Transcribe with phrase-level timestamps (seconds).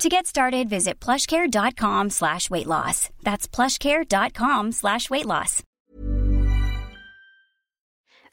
[0.00, 3.10] To get started, visit plushcare.com slash weight loss.
[3.22, 5.62] That's plushcare.com slash weight loss.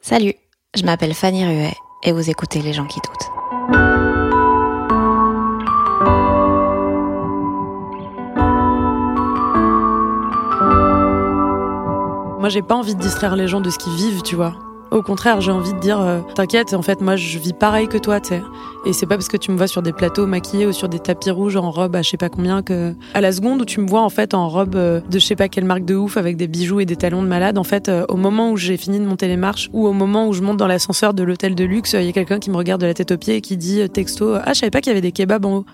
[0.01, 0.33] Salut,
[0.75, 3.29] je m'appelle Fanny Ruet et vous écoutez Les gens qui doutent.
[12.39, 14.55] Moi, j'ai pas envie de distraire les gens de ce qu'ils vivent, tu vois.
[14.91, 17.97] Au contraire, j'ai envie de dire, euh, t'inquiète, en fait, moi, je vis pareil que
[17.97, 18.41] toi, tu sais.
[18.85, 20.99] Et c'est pas parce que tu me vois sur des plateaux maquillés ou sur des
[20.99, 23.79] tapis rouges en robe à je sais pas combien que, à la seconde où tu
[23.79, 26.17] me vois, en fait, en robe euh, de je sais pas quelle marque de ouf
[26.17, 28.75] avec des bijoux et des talons de malade, en fait, euh, au moment où j'ai
[28.75, 31.55] fini de monter les marches ou au moment où je monte dans l'ascenseur de l'hôtel
[31.55, 33.41] de luxe, il y a quelqu'un qui me regarde de la tête aux pieds et
[33.41, 35.65] qui dit texto, ah, je savais pas qu'il y avait des kebabs en haut.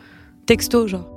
[0.45, 1.16] Texto, genre.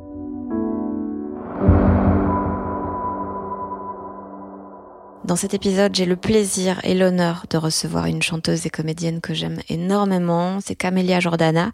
[5.30, 9.32] Dans cet épisode, j'ai le plaisir et l'honneur de recevoir une chanteuse et comédienne que
[9.32, 11.70] j'aime énormément, c'est Camélia Jordana.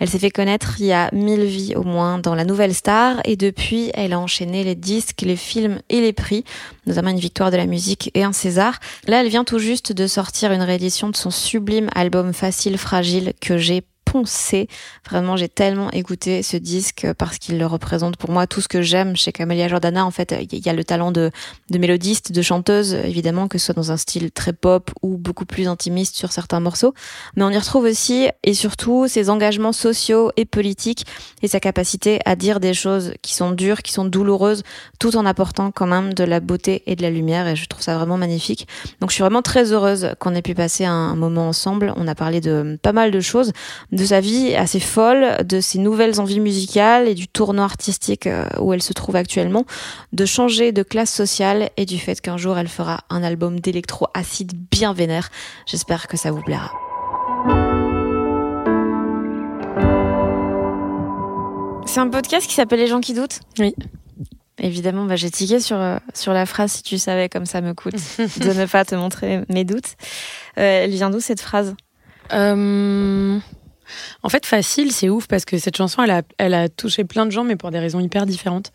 [0.00, 3.20] Elle s'est fait connaître il y a mille vies au moins dans La Nouvelle Star
[3.24, 6.42] et depuis, elle a enchaîné les disques, les films et les prix,
[6.88, 8.80] notamment une victoire de la musique et un César.
[9.06, 13.34] Là, elle vient tout juste de sortir une réédition de son sublime album Facile Fragile
[13.40, 13.84] que j'ai
[14.16, 14.68] poncé.
[15.08, 18.80] Vraiment, j'ai tellement écouté ce disque parce qu'il le représente pour moi tout ce que
[18.80, 20.06] j'aime chez Camélia Jordana.
[20.06, 21.30] En fait, il y a le talent de,
[21.70, 25.44] de mélodiste, de chanteuse, évidemment, que ce soit dans un style très pop ou beaucoup
[25.44, 26.94] plus intimiste sur certains morceaux.
[27.36, 31.04] Mais on y retrouve aussi et surtout ses engagements sociaux et politiques
[31.42, 34.62] et sa capacité à dire des choses qui sont dures, qui sont douloureuses,
[34.98, 37.46] tout en apportant quand même de la beauté et de la lumière.
[37.48, 38.66] Et je trouve ça vraiment magnifique.
[39.00, 41.92] Donc, je suis vraiment très heureuse qu'on ait pu passer un moment ensemble.
[41.96, 43.52] On a parlé de pas mal de choses
[44.06, 48.72] sa vie assez folle, de ses nouvelles envies musicales et du tournoi artistique euh, où
[48.72, 49.64] elle se trouve actuellement,
[50.12, 54.06] de changer de classe sociale et du fait qu'un jour elle fera un album d'électro
[54.14, 55.30] acide bien vénère.
[55.66, 56.72] J'espère que ça vous plaira.
[61.86, 63.40] C'est un podcast qui s'appelle Les gens qui doutent?
[63.58, 63.74] Oui.
[64.58, 67.74] Évidemment, bah, j'ai tiqué sur, euh, sur la phrase si tu savais comme ça me
[67.74, 69.96] coûte de ne pas te montrer mes doutes.
[70.58, 71.74] Euh, elle vient d'où cette phrase?
[72.32, 73.38] Euh,
[74.22, 77.26] En fait, facile, c'est ouf parce que cette chanson, elle a, elle a touché plein
[77.26, 78.72] de gens, mais pour des raisons hyper différentes.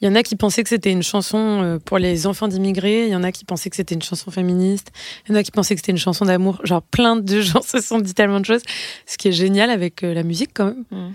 [0.00, 3.06] Il y en a qui pensaient que c'était une chanson euh, pour les enfants d'immigrés,
[3.06, 4.90] il y en a qui pensaient que c'était une chanson féministe,
[5.24, 6.60] il y en a qui pensaient que c'était une chanson d'amour.
[6.64, 8.62] Genre, plein de gens se sont dit tellement de choses,
[9.06, 10.84] ce qui est génial avec euh, la musique quand même.
[10.90, 11.12] Mm.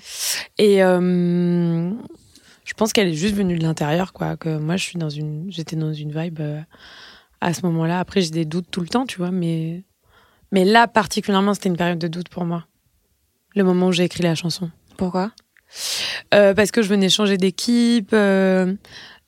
[0.58, 1.92] Et euh,
[2.68, 4.36] je pense qu'elle est juste venue de l'intérieur, quoi.
[4.36, 6.60] Que moi, je suis dans une, j'étais dans une vibe euh,
[7.40, 8.00] à ce moment-là.
[8.00, 9.84] Après, j'ai des doutes tout le temps, tu vois, mais
[10.52, 12.66] mais là particulièrement, c'était une période de doute pour moi.
[13.58, 14.70] Le moment où j'ai écrit la chanson.
[14.98, 15.32] Pourquoi?
[16.34, 18.74] Euh, parce que je venais changer d'équipe, euh,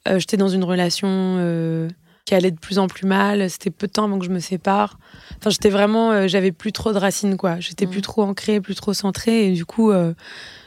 [0.08, 1.90] euh, j'étais dans une relation
[2.26, 3.50] qui allait de plus en plus mal.
[3.50, 5.00] C'était peu de temps avant que je me sépare.
[5.40, 7.60] Enfin, j'étais vraiment, j'avais plus trop de racines, quoi.
[7.60, 7.92] J'étais Mhm.
[7.92, 9.92] plus trop ancrée, plus trop centrée, et du coup,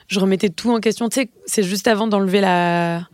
[0.09, 1.09] je remettais tout en question.
[1.09, 3.07] Tu sais, c'est juste avant d'enlever la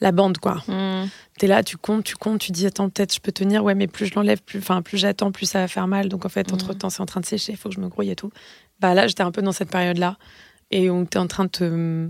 [0.00, 0.62] la bande, quoi.
[0.68, 1.08] Mm.
[1.38, 3.86] T'es là, tu comptes, tu comptes, tu dis attends peut-être je peux tenir, ouais mais
[3.86, 6.08] plus je l'enlève, plus, enfin plus j'attends, plus ça va faire mal.
[6.08, 7.88] Donc en fait entre temps c'est en train de sécher, il faut que je me
[7.88, 8.30] grouille et tout.
[8.80, 10.16] Bah là j'étais un peu dans cette période là
[10.70, 12.08] et on était en train de te,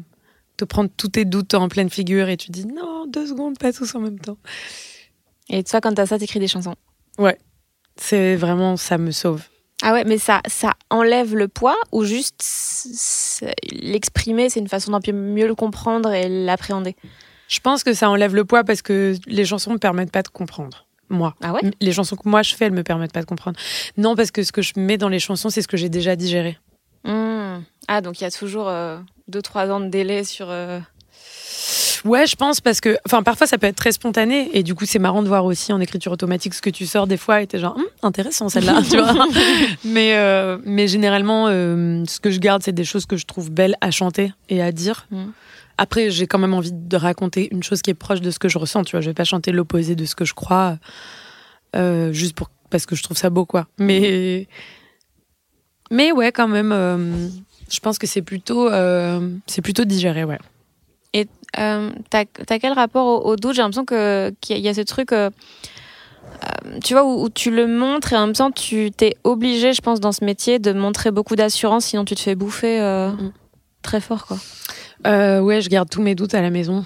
[0.57, 3.73] te prendre tous tes doutes en pleine figure et tu dis non deux secondes pas
[3.73, 4.39] tous en même temps.
[5.49, 6.75] Et toi, quand t'as ça, t'écris des chansons
[7.97, 9.43] C'est vraiment ça me sauve.
[9.83, 12.43] Ah ouais, mais ça, ça enlève le poids ou juste
[13.73, 16.97] l'exprimer, c'est une façon d'un peu mieux le comprendre et l'appréhender?
[17.49, 20.29] Je pense que ça enlève le poids parce que les chansons me permettent pas de
[20.29, 20.85] comprendre.
[21.09, 21.35] Moi.
[21.43, 23.59] Ah ouais Les chansons que moi je fais, elles me permettent pas de comprendre.
[23.97, 26.17] Non, parce que ce que je mets dans les chansons, c'est ce que j'ai déjà
[26.17, 26.59] digéré.
[27.05, 27.59] Hmm.
[27.87, 28.69] Ah, donc il y a toujours
[29.31, 30.47] 2-3 ans de délai sur.
[30.51, 30.81] euh,
[32.05, 34.85] Ouais, je pense parce que, enfin, parfois ça peut être très spontané et du coup
[34.87, 37.47] c'est marrant de voir aussi en écriture automatique ce que tu sors des fois et
[37.49, 39.27] t'es genre Hum, intéressant celle-là, tu vois.
[39.85, 43.51] Mais euh, mais généralement, euh, ce que je garde c'est des choses que je trouve
[43.51, 45.07] belles à chanter et à dire.
[45.11, 45.25] Mm.
[45.79, 48.49] Après, j'ai quand même envie de raconter une chose qui est proche de ce que
[48.49, 49.01] je ressens, tu vois.
[49.03, 50.79] Je vais pas chanter l'opposé de ce que je crois,
[51.75, 53.67] euh, juste pour, parce que je trouve ça beau, quoi.
[53.79, 54.49] Mais,
[55.91, 57.29] mais ouais, quand même, euh,
[57.71, 60.39] je pense que c'est plutôt, euh, c'est plutôt digéré, ouais.
[61.13, 63.55] Et t'as as quel rapport au, au doute?
[63.55, 65.31] J'ai l'impression que- qu'il y, a- il y a ce truc, euh,
[66.85, 69.81] tu vois, où, où tu le montres et en même temps, tu t'es obligé, je
[69.81, 73.33] pense, dans ce métier, de montrer beaucoup d'assurance, sinon tu te fais bouffer euh, Mm.
[73.87, 74.39] Très fort, quoi.
[75.07, 76.85] Euh, ouais, je garde tous mes doutes à la maison.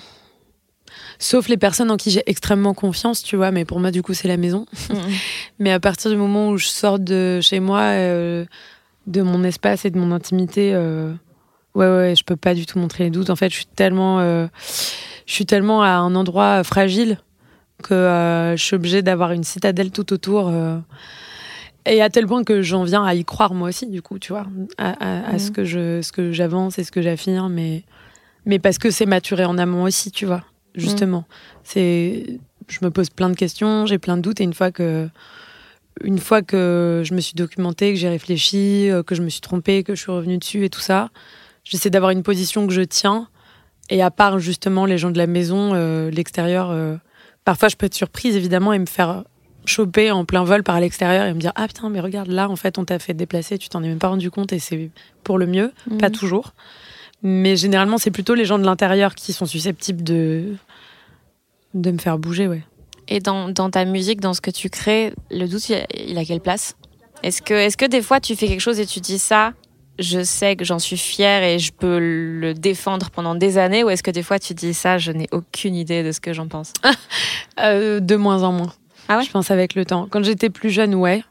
[1.18, 4.14] Sauf les personnes en qui j'ai extrêmement confiance, tu vois, mais pour moi, du coup,
[4.14, 4.66] c'est la maison.
[5.58, 8.46] Mais à partir du moment où je sors de chez moi, euh,
[9.06, 11.12] de mon espace et de mon intimité, euh,
[11.74, 13.28] ouais, ouais, je peux pas du tout montrer les doutes.
[13.28, 14.48] En fait, je suis tellement, je
[15.32, 17.18] suis tellement à un endroit fragile
[17.82, 20.50] que je suis obligée d'avoir une citadelle tout autour.
[21.86, 24.32] Et à tel point que j'en viens à y croire moi aussi, du coup, tu
[24.32, 24.46] vois,
[24.78, 25.38] à, à- à Mhm.
[25.38, 27.82] ce que je, ce que j'avance et ce que j'affirme, mais,
[28.46, 30.44] mais parce que c'est maturé en amont aussi, tu vois,
[30.74, 31.24] justement.
[31.64, 32.38] C'est,
[32.68, 35.08] je me pose plein de questions, j'ai plein de doutes, et une fois que,
[36.02, 39.40] une fois que je me suis documentée, que j'ai réfléchi, euh, que je me suis
[39.40, 41.10] trompée, que je suis revenue dessus et tout ça,
[41.64, 43.28] j'essaie d'avoir une position que je tiens.
[43.90, 46.96] Et à part justement les gens de la maison, euh, l'extérieur, euh,
[47.44, 49.24] parfois je peux être surprise évidemment et me faire
[49.70, 52.56] choper en plein vol par l'extérieur et me dire ah putain mais regarde là en
[52.56, 54.90] fait on t'a fait déplacer, tu t'en es même pas rendu compte et c'est
[55.24, 56.14] pour le mieux, pas Mhm.
[56.16, 56.52] toujours.
[57.22, 60.54] Mais généralement c'est plutôt les gens de l'intérieur qui sont susceptibles de
[61.74, 62.62] de me faire bouger ouais.
[63.08, 66.16] Et dans, dans ta musique, dans ce que tu crées, le doute, il a, il
[66.18, 66.76] a quelle place?
[67.24, 69.52] Est-ce que, est que des fois, tu fais quelque chose et tu dis ça,
[69.98, 73.90] je sais que j'en suis fière et je peux le défendre pendant des années Ou
[73.90, 76.46] est-ce que des fois, tu dis ça, je n'ai aucune idée de ce que j'en
[76.48, 76.72] pense?
[77.60, 78.72] Euh, de moins en moins.
[79.10, 80.06] Ah ouais Je pense avec le temps.
[80.10, 81.22] Quand j'étais plus jeune, ouais.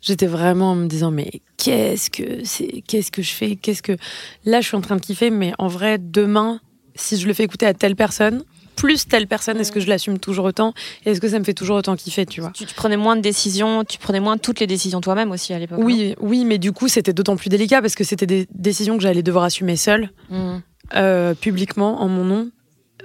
[0.00, 3.96] J'étais vraiment en me disant mais qu'est-ce que c'est qu'est-ce que je fais qu'est-ce que
[4.44, 6.60] là je suis en train de kiffer mais en vrai demain
[6.94, 8.44] si je le fais écouter à telle personne
[8.76, 10.74] plus telle personne est-ce que je l'assume toujours autant
[11.04, 12.50] et est-ce que ça me fait toujours autant kiffer tu vois?
[12.50, 15.58] Tu, tu prenais moins de décisions, tu prenais moins toutes les décisions toi-même aussi à
[15.58, 15.80] l'époque.
[15.82, 19.02] oui oui mais du coup c'était d'autant plus délicat parce que c'était des décisions que
[19.02, 20.60] j'allais devoir assumer seule Mhm.
[20.94, 22.50] euh, publiquement en mon nom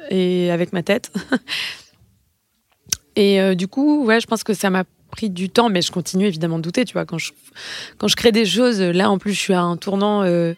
[0.09, 1.12] et avec ma tête.
[3.16, 5.92] Et euh, du coup, ouais, je pense que ça m'a pris du temps, mais je
[5.92, 7.31] continue évidemment de douter, tu vois, quand je,
[7.98, 10.54] quand je crée des choses, là en plus je suis à un tournant euh,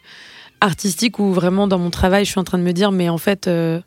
[0.62, 3.18] artistique où vraiment dans mon travail je suis en train de me dire, mais en
[3.18, 3.82] fait, euh,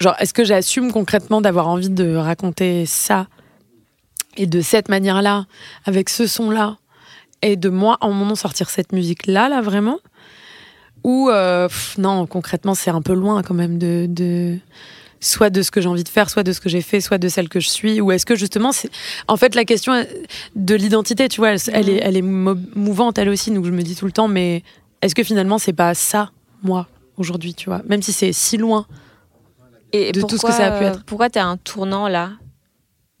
[0.00, 3.26] genre, est-ce que j'assume concrètement d'avoir envie de raconter ça
[4.36, 5.44] et de cette manière-là,
[5.84, 6.78] avec ce son-là,
[7.42, 9.98] et de moi en mon nom sortir cette musique-là, là vraiment?
[11.04, 11.30] Ou
[11.98, 14.58] non, concrètement, c'est un peu loin quand même de
[15.24, 17.18] soit de ce que j'ai envie de faire, soit de ce que j'ai fait, soit
[17.18, 18.00] de celle que je suis.
[18.00, 18.90] Ou est-ce que justement, c'est
[19.28, 20.04] en fait la question euh,
[20.54, 23.50] de l'identité, tu vois, elle, elle est, elle est mo- mouvante elle aussi.
[23.50, 24.62] Donc je me dis tout le temps, mais
[25.02, 26.30] est-ce que finalement c'est pas ça
[26.62, 26.86] moi
[27.16, 28.86] aujourd'hui, tu vois, même si c'est si loin.
[29.92, 31.04] Et de tout ce que ça a pu être?
[31.04, 32.30] Pourquoi tu as un tournant là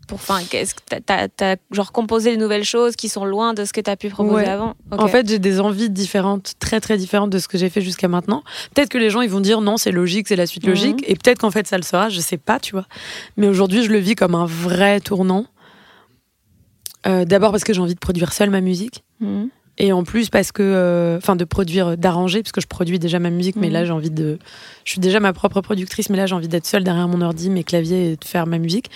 [0.06, 3.72] pour, enfin, qu'est-ce que t'as, genre composé les nouvelles choses qui sont loin de ce
[3.72, 4.48] que tu as pu proposer Ouais.
[4.48, 4.74] avant.
[4.92, 8.08] En fait, j'ai des envies différentes, très très différentes de ce que j'ai fait jusqu'à
[8.08, 8.42] maintenant.
[8.74, 10.70] Peut-être que les gens ils vont dire non, c'est logique, c'est la suite Mhm.
[10.70, 12.86] logique, et peut-être qu'en fait ça le sera, je sais pas, tu vois.
[13.36, 15.46] Mais aujourd'hui, je le vis comme un vrai tournant.
[17.06, 19.48] Euh, D'abord parce que j'ai envie de produire seule ma musique, Mhm.
[19.76, 23.18] et en plus parce que, euh, enfin, de produire, d'arranger, parce que je produis déjà
[23.18, 23.72] ma musique, mais Mhm.
[23.74, 24.38] là j'ai envie de,
[24.84, 27.50] je suis déjà ma propre productrice, mais là j'ai envie d'être seule derrière mon ordi,
[27.50, 28.90] mes claviers, et de faire ma musique.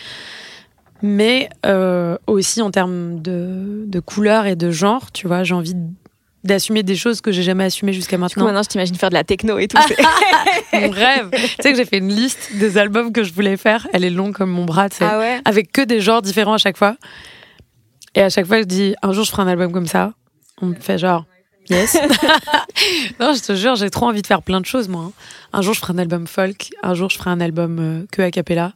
[1.02, 5.74] Mais euh, aussi en termes de, de couleur et de genre, tu vois, j'ai envie
[6.44, 8.44] d'assumer des choses que j'ai jamais assumées jusqu'à Du coup, maintenant.
[8.46, 9.76] maintenant, je t'imagine faire de la techno et tout.
[10.72, 11.30] Mon rêve.
[11.32, 13.86] tu sais que j'ai fait une liste des albums que je voulais faire.
[13.92, 15.04] Elle est longue comme mon bras, tu sais.
[15.04, 16.96] ah ouais Avec que des genres différents à chaque fois.
[18.14, 20.12] Et à chaque fois, je dis, un jour, je ferai un album comme ça.
[20.62, 21.24] On me fait genre,
[21.70, 21.96] yes.
[23.20, 25.02] non, je te jure, j'ai trop envie de faire plein de choses, moi.
[25.06, 25.12] hein.
[25.52, 26.70] Un jour, je ferai un album folk.
[26.82, 28.72] Un jour, je ferai un album euh, que a cappella.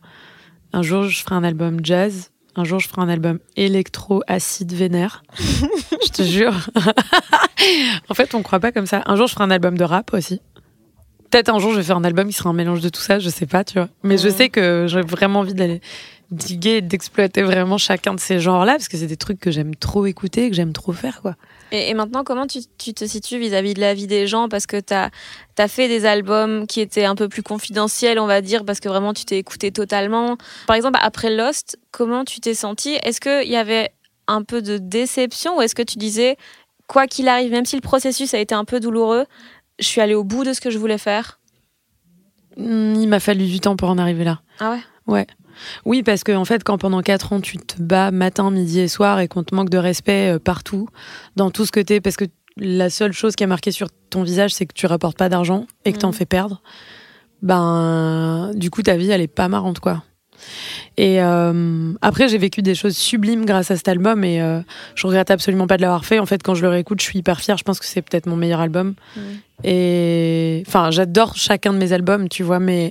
[0.73, 2.31] Un jour, je ferai un album jazz.
[2.57, 5.23] Un jour, je ferai un album électro acide vénère.
[5.39, 6.55] je te jure.
[8.09, 9.03] en fait, on croit pas comme ça.
[9.07, 10.41] Un jour, je ferai un album de rap aussi.
[11.31, 13.19] Peut-être un jour, je vais faire un album qui sera un mélange de tout ça,
[13.19, 13.89] je sais pas, tu vois.
[14.03, 15.81] Mais je sais que j'ai vraiment envie d'aller
[16.33, 20.07] diguer d'exploiter vraiment chacun de ces genres-là, parce que c'est des trucs que j'aime trop
[20.07, 21.37] écouter, que j'aime trop faire, quoi.
[21.71, 24.49] Et, et maintenant, comment tu, tu te situes vis-à-vis de la vie des gens?
[24.49, 28.41] Parce que tu as, fait des albums qui étaient un peu plus confidentiels, on va
[28.41, 30.37] dire, parce que vraiment tu t'es écouté totalement.
[30.67, 32.97] Par exemple, après Lost, comment tu t'es senti?
[33.03, 33.91] Est-ce qu'il y avait
[34.27, 36.37] un peu de déception ou est-ce que tu disais,
[36.87, 39.27] quoi qu'il arrive, même si le processus a été un peu douloureux,
[39.79, 41.41] je suis allée au bout de ce que je voulais faire?
[42.57, 44.41] Hmm, Il m'a fallu du temps pour en arriver là.
[44.61, 45.27] Ah ouais
[45.85, 48.89] Oui, parce que en fait, quand pendant 4 ans, tu te bats matin, midi et
[48.89, 50.89] soir et qu'on te manque de respect euh, partout,
[51.37, 52.25] dans tout ce que t'es, parce que
[52.59, 55.67] la seule chose qui a marqué sur ton visage, c'est que tu rapportes pas d'argent
[55.85, 56.15] et que t'en Mhm.
[56.15, 56.63] fais perdre.
[57.41, 60.05] ben du coup ta vie elle est pas marrante quoi.
[60.97, 64.61] Et euh, après, j'ai vécu des choses sublimes grâce à cet album et euh,
[64.97, 66.19] je regrette absolument pas de l'avoir fait.
[66.19, 67.57] En fait, quand je le réécoute, je suis hyper fière.
[67.57, 68.95] Je pense que c'est peut-être mon meilleur album.
[69.65, 72.91] Et enfin, j'adore chacun de mes albums, tu vois, mais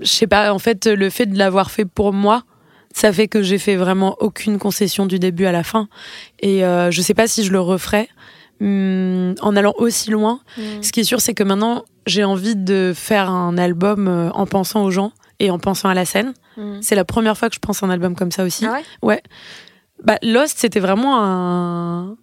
[0.00, 2.44] je sais pas, en fait, le fait de l'avoir fait pour moi,
[2.94, 5.88] ça fait que j'ai fait vraiment aucune concession du début à la fin.
[6.40, 8.08] Et euh, je sais pas si je le referais
[8.60, 10.40] hum, en allant aussi loin.
[10.82, 14.46] Ce qui est sûr, c'est que maintenant, j'ai envie de faire un album euh, en
[14.46, 16.34] pensant aux gens et en pensant à la scène.
[16.56, 16.80] Mm.
[16.82, 18.66] C'est la première fois que je pense à un album comme ça aussi.
[18.66, 18.82] Ah ouais?
[19.02, 19.22] Ouais.
[20.04, 22.16] Bah, Lost, c'était vraiment un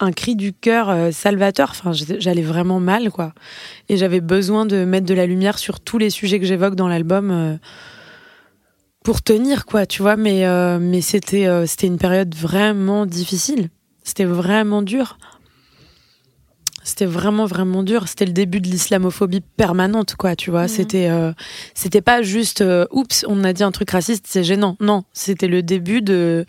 [0.00, 1.70] un cri du cœur euh, salvateur.
[1.70, 3.32] Enfin, j'allais vraiment mal, quoi.
[3.88, 6.88] Et j'avais besoin de mettre de la lumière sur tous les sujets que j'évoque dans
[6.88, 7.56] l'album euh,
[9.02, 10.16] pour tenir, quoi, tu vois.
[10.16, 13.70] Mais, euh, mais c'était c'était une période vraiment difficile.
[14.04, 15.18] C'était vraiment dur.
[16.84, 18.08] C'était vraiment vraiment dur.
[18.08, 20.36] C'était le début de l'islamophobie permanente, quoi.
[20.36, 20.68] Tu vois, Mhm.
[20.68, 21.10] c'était
[21.74, 24.76] c'était pas juste oups, on a dit un truc raciste, c'est gênant.
[24.80, 26.46] Non, c'était le début de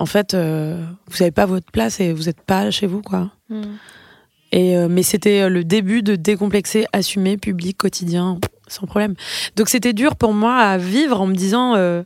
[0.00, 3.30] en fait, euh, vous avez pas votre place et vous êtes pas chez vous, quoi.
[3.50, 3.62] Mm.
[4.52, 9.14] Et euh, mais c'était euh, le début de décomplexer, assumer, public, quotidien, sans problème.
[9.56, 11.74] Donc c'était dur pour moi à vivre en me disant.
[11.76, 12.02] euh,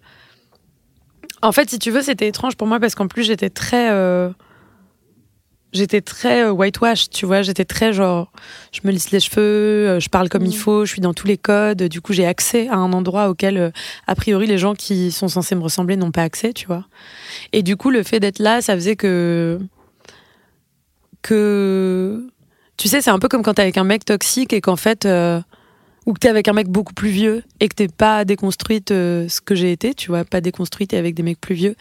[1.41, 3.89] En fait, si tu veux, c'était étrange pour moi parce qu'en plus j'étais très.
[5.75, 7.43] J'étais très euh, whitewash, tu vois.
[7.43, 8.31] J'étais très genre,
[8.71, 11.27] je me lisse les cheveux, euh, je parle comme il faut, je suis dans tous
[11.27, 11.83] les codes.
[11.83, 13.71] Du coup, j'ai accès à un endroit auquel, euh,
[14.07, 16.85] a priori, les gens qui sont censés me ressembler n'ont pas accès, tu vois.
[17.53, 19.59] Et du coup, le fait d'être là, ça faisait que
[21.23, 22.29] que
[22.77, 25.07] tu sais, c'est un peu comme quand t'es avec un mec toxique et qu'en fait,
[25.07, 25.41] euh,
[26.07, 29.29] ou que t'es avec un mec beaucoup plus vieux et que t'es pas déconstruite euh,
[29.29, 31.77] ce que j'ai été, tu vois, pas déconstruite et avec des mecs plus vieux.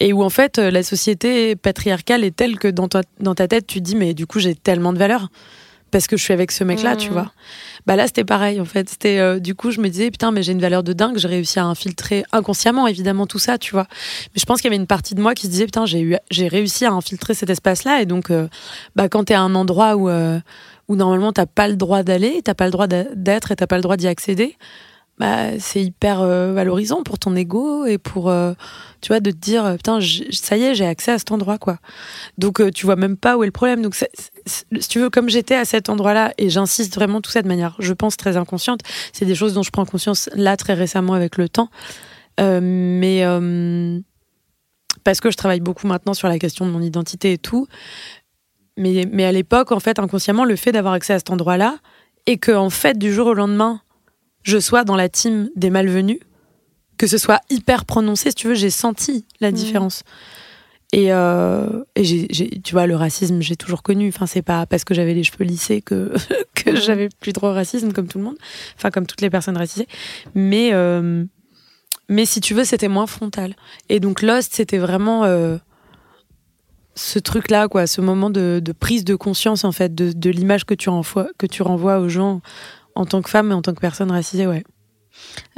[0.00, 3.48] Et où en fait, euh, la société patriarcale est telle que dans ta, dans ta
[3.48, 5.28] tête, tu te dis, mais du coup, j'ai tellement de valeur
[5.90, 7.32] parce que je suis avec ce mec-là, tu vois.
[7.86, 8.88] Bah là, c'était pareil, en fait.
[8.88, 11.28] C'était, euh, du coup, je me disais, putain, mais j'ai une valeur de dingue, j'ai
[11.28, 13.86] réussi à infiltrer inconsciemment, évidemment, tout ça, tu vois.
[14.34, 16.00] Mais je pense qu'il y avait une partie de moi qui se disait, putain, j'ai
[16.00, 18.02] eu, j'ai réussi à infiltrer cet espace-là.
[18.02, 18.48] Et donc, euh,
[18.96, 20.40] bah, quand t'es à un endroit où, euh,
[20.88, 23.76] où normalement t'as pas le droit d'aller, t'as pas le droit d'être et t'as pas
[23.76, 24.56] le droit d'y accéder,
[25.18, 28.52] bah, c'est hyper euh, valorisant pour ton ego et pour, euh,
[29.00, 29.98] tu vois, de te dire, euh, putain,
[30.30, 31.78] ça y est, j'ai accès à cet endroit, quoi.
[32.36, 33.80] Donc, euh, tu vois même pas où est le problème.
[33.80, 37.48] Donc, si tu veux, comme j'étais à cet endroit-là, et j'insiste vraiment tout ça de
[37.48, 38.80] manière, je pense, très inconsciente,
[39.14, 41.70] c'est des choses dont je prends conscience là très récemment avec le temps.
[42.38, 43.24] Euh, mais
[45.02, 47.68] parce que je travaille beaucoup maintenant sur la question de mon identité et tout.
[48.76, 51.78] Mais, mais à l'époque, en fait, inconsciemment, le fait d'avoir accès à cet endroit-là,
[52.26, 53.80] et que, en fait, du jour au lendemain,
[54.42, 56.18] je sois dans la team des malvenus,
[56.98, 59.56] que ce soit hyper prononcé, si tu veux, j'ai senti la Mhm.
[59.56, 60.02] différence.
[60.92, 62.02] Et, euh, et
[62.62, 64.08] tu vois, le racisme, j'ai toujours connu.
[64.08, 66.12] Enfin, c'est pas parce que j'avais les cheveux lissés que,
[66.54, 68.36] que j'avais plus droit au racisme, comme tout le monde.
[68.76, 69.88] Enfin, comme toutes les personnes racisées.
[70.34, 71.24] Mais, euh,
[72.08, 73.56] mais si tu veux, c'était moins frontal.
[73.88, 75.58] Et donc, Lost, c'était vraiment euh,
[76.96, 80.64] ce truc-là, quoi, ce moment de, de prise de conscience, en fait, de, de l'image
[80.64, 82.40] que tu, renvoies, que tu renvoies aux gens
[82.94, 84.64] en tant que femme et en tant que personne racisée, ouais.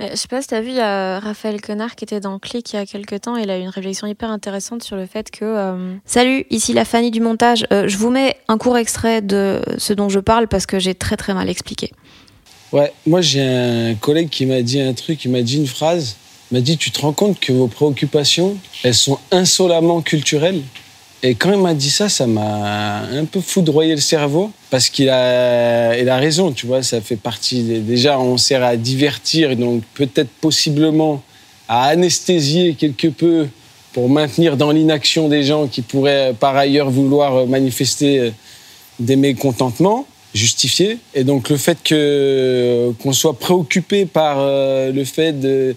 [0.01, 2.39] Euh, Je sais pas si t'as vu, il y a Raphaël Connard qui était dans
[2.39, 3.37] Click il y a quelques temps.
[3.37, 5.45] Il a eu une réflexion hyper intéressante sur le fait que.
[5.45, 7.67] euh, Salut, ici la Fanny du montage.
[7.73, 10.95] Euh, je vous mets un court extrait de ce dont je parle parce que j'ai
[10.95, 11.91] très très mal expliqué.
[12.73, 16.17] Ouais, moi j'ai un collègue qui m'a dit un truc, il m'a dit une phrase.
[16.51, 20.63] Il m'a dit Tu te rends compte que vos préoccupations, elles sont insolemment culturelles?
[21.23, 25.09] Et quand il m'a dit ça, ça m'a un peu foudroyé le cerveau parce qu'il
[25.09, 26.83] a, il a raison, tu vois.
[26.83, 27.63] Ça fait partie.
[27.81, 31.23] Déjà, on sert à divertir, donc peut-être possiblement
[31.67, 33.49] à anesthésier quelque peu
[33.93, 38.31] pour maintenir dans l'inaction des gens qui pourraient par ailleurs vouloir manifester euh,
[39.01, 40.99] des mécontentements justifiés.
[41.15, 45.75] Et donc le fait que qu'on soit préoccupé par euh, le fait de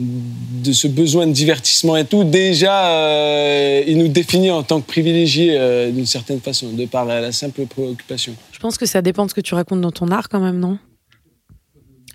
[0.00, 4.86] de ce besoin de divertissement et tout, déjà, euh, il nous définit en tant que
[4.86, 8.34] privilégiés euh, d'une certaine façon, de par la, la simple préoccupation.
[8.52, 10.58] Je pense que ça dépend de ce que tu racontes dans ton art, quand même,
[10.58, 10.78] non?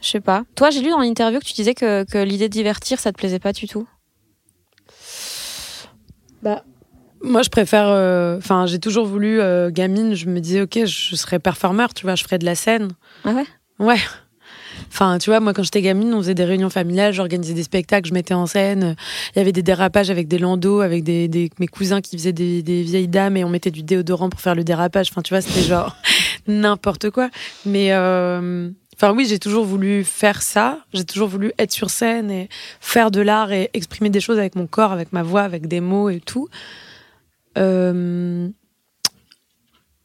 [0.01, 0.43] Je sais pas.
[0.55, 3.17] Toi, j'ai lu dans l'interview que tu disais que, que l'idée de divertir, ça te
[3.17, 3.87] plaisait pas du tout.
[7.23, 7.87] Moi, je préfère.
[7.87, 12.05] euh, Enfin, j'ai toujours voulu, euh, gamine, je me disais, ok, je serais performeur, tu
[12.05, 12.89] vois, je ferais de la scène.
[13.23, 13.45] Ah ouais?
[13.79, 13.97] Ouais.
[14.95, 18.07] Enfin, tu vois, moi, quand j'étais gamine, on faisait des réunions familiales, j'organisais des spectacles,
[18.07, 18.95] je mettais en scène.
[19.35, 22.31] Il y avait des dérapages avec des landaux, avec des, des- mes cousins qui faisaient
[22.31, 25.07] des, des vieilles dames et on mettait du déodorant pour faire le dérapage.
[25.11, 25.97] Enfin, tu vois, c'était genre
[26.47, 27.29] n'importe quoi.
[27.65, 27.91] Mais.
[27.91, 30.79] euh, Enfin oui, j'ai toujours voulu faire ça.
[30.93, 32.47] J'ai toujours voulu être sur scène et
[32.79, 35.81] faire de l'art et exprimer des choses avec mon corps, avec ma voix, avec des
[35.81, 36.47] mots et tout.
[37.57, 38.47] Euh,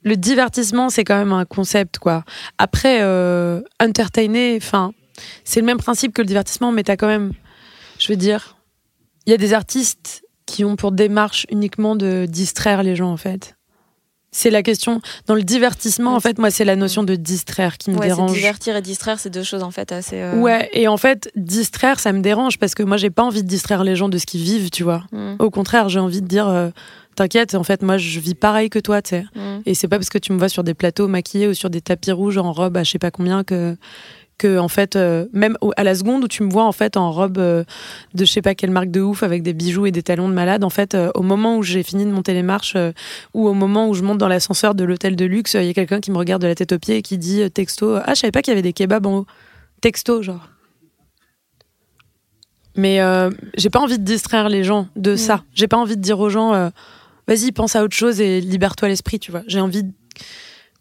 [0.03, 2.25] le divertissement, c'est quand même un concept, quoi.
[2.59, 4.93] Après, euh, entertainer, enfin,
[5.45, 7.33] c'est le même principe que le divertissement, mais t'as quand même,
[7.99, 8.57] je veux dire,
[9.27, 13.17] il y a des artistes qui ont pour démarche uniquement de distraire les gens, en
[13.17, 13.55] fait.
[14.33, 15.01] C'est la question.
[15.27, 18.33] Dans le divertissement, en fait, moi, c'est la notion de distraire qui me Ouais, dérange.
[18.33, 20.21] divertir et distraire, c'est deux choses en fait assez.
[20.21, 23.43] euh, Ouais, et en fait, distraire, ça me dérange parce que moi, j'ai pas envie
[23.43, 25.03] de distraire les gens de ce qu'ils vivent, tu vois.
[25.11, 26.71] mm, Au contraire, j'ai envie de dire, euh,
[27.17, 29.25] t'inquiète, en fait, moi, je vis pareil que toi, tu sais.
[29.35, 29.63] mm.
[29.67, 31.81] Et c'est pas parce que tu me vois sur des plateaux maquillés ou sur des
[31.81, 33.77] tapis rouges en robe à je sais pas combien que
[34.39, 37.13] que en fait euh, même à la seconde où tu me vois en fait en
[37.13, 37.63] robe euh,
[38.15, 40.33] de je sais pas quelle marque de ouf avec des bijoux et des talons de
[40.33, 42.75] malade en fait euh, au moment où j'ai fini de monter les marches
[43.35, 45.75] ou au moment où je monte dans l'ascenseur de l'hôtel de luxe il y a
[45.75, 48.21] quelqu'un qui me regarde de la tête aux pieds et qui dit texto ah je
[48.21, 49.27] savais pas qu'il y avait des kebabs en haut
[49.83, 50.49] texto genre
[52.77, 56.03] mais euh, j'ai pas envie de distraire les gens de ça j'ai pas envie de
[56.03, 56.71] dire aux gens euh,
[57.31, 59.43] vas-y pense à autre chose et libère-toi l'esprit tu vois.
[59.47, 59.85] J'ai envie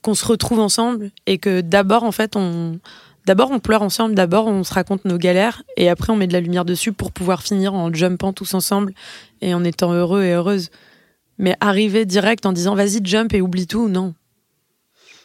[0.01, 2.79] qu'on se retrouve ensemble et que d'abord en fait on
[3.27, 6.34] d'abord on pleure ensemble d'abord on se raconte nos galères et après on met de
[6.34, 8.94] la lumière dessus pour pouvoir finir en jumpant tous ensemble
[9.41, 10.72] et en étant heureux et heureuse.
[11.38, 14.15] Mais arriver direct en disant vas-y jump et oublie tout non.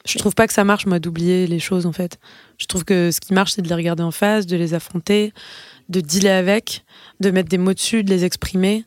[0.06, 2.18] Je trouve pas que ça marche moi d'oublier les choses en fait.
[2.58, 5.32] Je trouve que ce qui marche c'est de les regarder en face de les affronter
[5.88, 6.84] de dealer avec
[7.20, 8.84] de mettre des mots dessus de les exprimer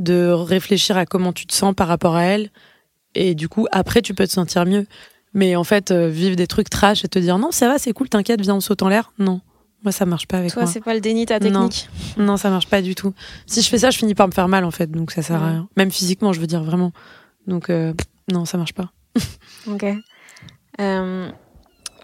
[0.00, 2.50] de réfléchir à comment tu te sens par rapport à elles
[3.14, 4.86] et du coup après tu peux te sentir mieux
[5.34, 7.92] mais en fait, euh, vivre des trucs trash et te dire non, ça va, c'est
[7.92, 9.12] cool, t'inquiète, viens, on saute en l'air.
[9.18, 9.42] Non,
[9.82, 10.72] moi, ça marche pas avec Toi, moi.
[10.72, 11.68] c'est pas le déni ta Non.
[11.68, 11.90] technique.
[12.16, 13.12] Non, ça marche pas du tout.
[13.44, 15.42] Si je fais ça, je finis par me faire mal, en fait, donc ça sert
[15.42, 15.68] à rien.
[15.76, 16.92] Même physiquement, je veux dire, vraiment.
[17.46, 17.92] Donc, euh,
[18.32, 18.90] non, ça marche pas.
[19.66, 19.84] Ok.
[20.80, 21.28] Euh,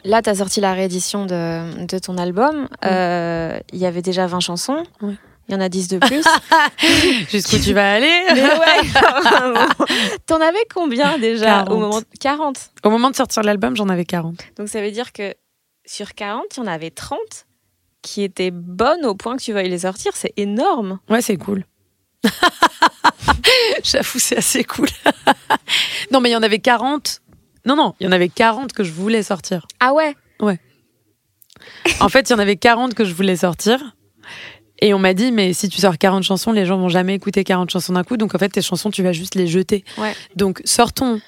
[0.04, 2.68] là, tu as sorti la réédition de, de ton album.
[2.84, 4.82] Euh, Il y avait déjà 20 chansons.
[5.00, 5.14] Ouais.
[5.48, 6.24] Il y en a 10 de plus.
[7.30, 11.70] Jusqu'où tu vas aller Mais ouais, T'en avais combien déjà 40.
[11.70, 12.70] au moment 40.
[12.84, 14.36] Au moment de sortir l'album, j'en avais 40.
[14.56, 15.34] Donc ça veut dire que
[15.84, 17.18] sur 40, il y en avait 30
[18.02, 20.12] qui étaient bonnes au point que tu veuilles les sortir.
[20.14, 21.00] C'est énorme.
[21.08, 21.64] Ouais, c'est cool.
[23.82, 24.88] J'avoue, c'est assez cool.
[26.12, 27.20] non, mais il y en avait 40.
[27.66, 29.66] Non, non, il y en avait 40 que je voulais sortir.
[29.80, 30.14] Ah ouais?
[32.00, 33.94] En fait, il y en avait 40 que je voulais sortir.
[34.84, 37.44] Et on m'a dit, mais si tu sors 40 chansons, les gens vont jamais écouter
[37.44, 38.16] 40 chansons d'un coup.
[38.16, 39.84] Donc en fait, tes chansons, tu vas juste les jeter.
[39.96, 40.12] Ouais.
[40.36, 41.14] Donc sortons.
[41.14, 41.20] De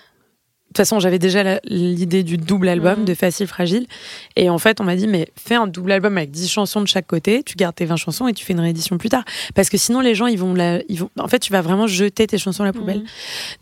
[0.78, 3.04] toute façon, j'avais déjà l'idée du double album Mhm.
[3.04, 3.86] de Facile Fragile.
[4.34, 6.88] Et en fait, on m'a dit, mais fais un double album avec 10 chansons de
[6.88, 9.22] chaque côté, tu gardes tes 20 chansons et tu fais une réédition plus tard.
[9.54, 11.10] Parce que sinon, les gens, ils vont, la, ils vont.
[11.16, 12.98] En fait, tu vas vraiment jeter tes chansons à la poubelle.
[13.02, 13.06] Mhm.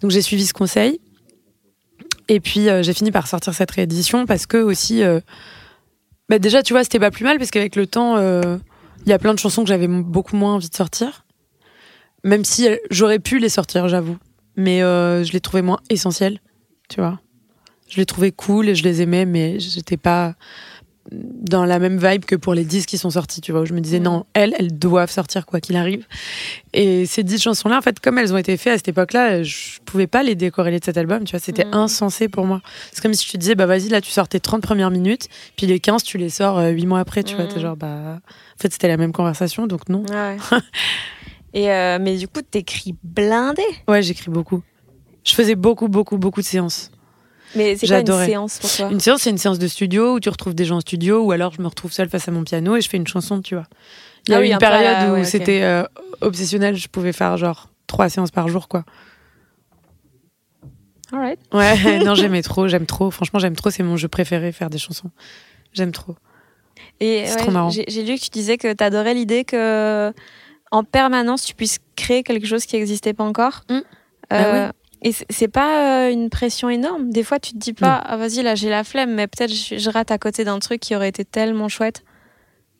[0.00, 1.00] Donc j'ai suivi ce conseil.
[2.28, 5.20] Et puis euh, j'ai fini par sortir cette réédition parce que aussi, euh,
[6.31, 8.57] bah, déjà tu vois, c'était pas plus mal parce qu'avec le temps, euh,
[9.04, 11.24] il y a plein de chansons que j'avais beaucoup moins envie de sortir.
[12.24, 14.16] Même si euh, j'aurais pu les sortir, j'avoue.
[14.56, 16.40] Mais euh, je les trouvais moins essentielles,
[16.88, 17.20] tu vois.
[17.88, 20.34] Je les trouvais cool et je les aimais, mais j'étais pas
[21.10, 23.74] dans la même vibe que pour les 10 qui sont sortis, tu vois, où je
[23.74, 24.04] me disais Mhm.
[24.04, 26.06] non, elles, elles doivent sortir quoi qu'il arrive.
[26.72, 29.78] Et ces 10 chansons-là, en fait, comme elles ont été faites à cette époque-là, je
[29.84, 31.74] pouvais pas les décorréler de cet album, tu vois, c'était Mhm.
[31.74, 32.60] insensé pour moi.
[32.92, 35.66] C'est comme si te disais, bah vas-y, là, tu sors tes 30 premières minutes, puis
[35.66, 37.50] les 15, tu les sors 8 mois après, tu vois, Mhm.
[37.50, 38.18] t'es genre, bah.
[38.20, 40.04] En fait, c'était la même conversation, donc non.
[40.08, 40.36] Ouais.
[41.52, 43.62] Et euh, mais du coup, t'écris blindé.
[43.88, 44.62] Ouais, j'écris beaucoup.
[45.24, 46.91] Je faisais beaucoup, beaucoup, beaucoup de séances.
[47.54, 50.20] Mais c'est quoi une séance pour toi Une séance, c'est une séance de studio où
[50.20, 52.44] tu retrouves des gens en studio, ou alors je me retrouve seule face à mon
[52.44, 53.66] piano et je fais une chanson, tu vois.
[54.26, 55.84] Il y a Ah eu oui, une un période où ouais, c'était euh,
[56.20, 58.84] obsessionnel, je pouvais faire genre trois séances par jour, quoi.
[61.12, 61.38] Alright.
[61.52, 63.10] Ouais, non, j'aimais trop, j'aime trop.
[63.10, 65.10] Franchement, j'aime trop, c'est mon jeu préféré, faire des chansons.
[65.72, 66.14] J'aime trop.
[67.00, 67.70] Et C'est ouais, trop marrant.
[67.70, 70.12] J'ai lu que tu disais que t'adorais l'idée que
[70.70, 73.64] en permanence tu puisses créer quelque chose qui n'existait pas encore.
[73.70, 73.82] Euh,
[74.30, 74.72] Bah
[75.04, 77.10] Et c'est- pas euh, une pression énorme.
[77.10, 79.90] Des fois, tu te dis pas, ah vas-y là j'ai la flemme, mais peut-être je,
[79.90, 82.04] rate à côté d'un truc qui aurait été tellement chouette.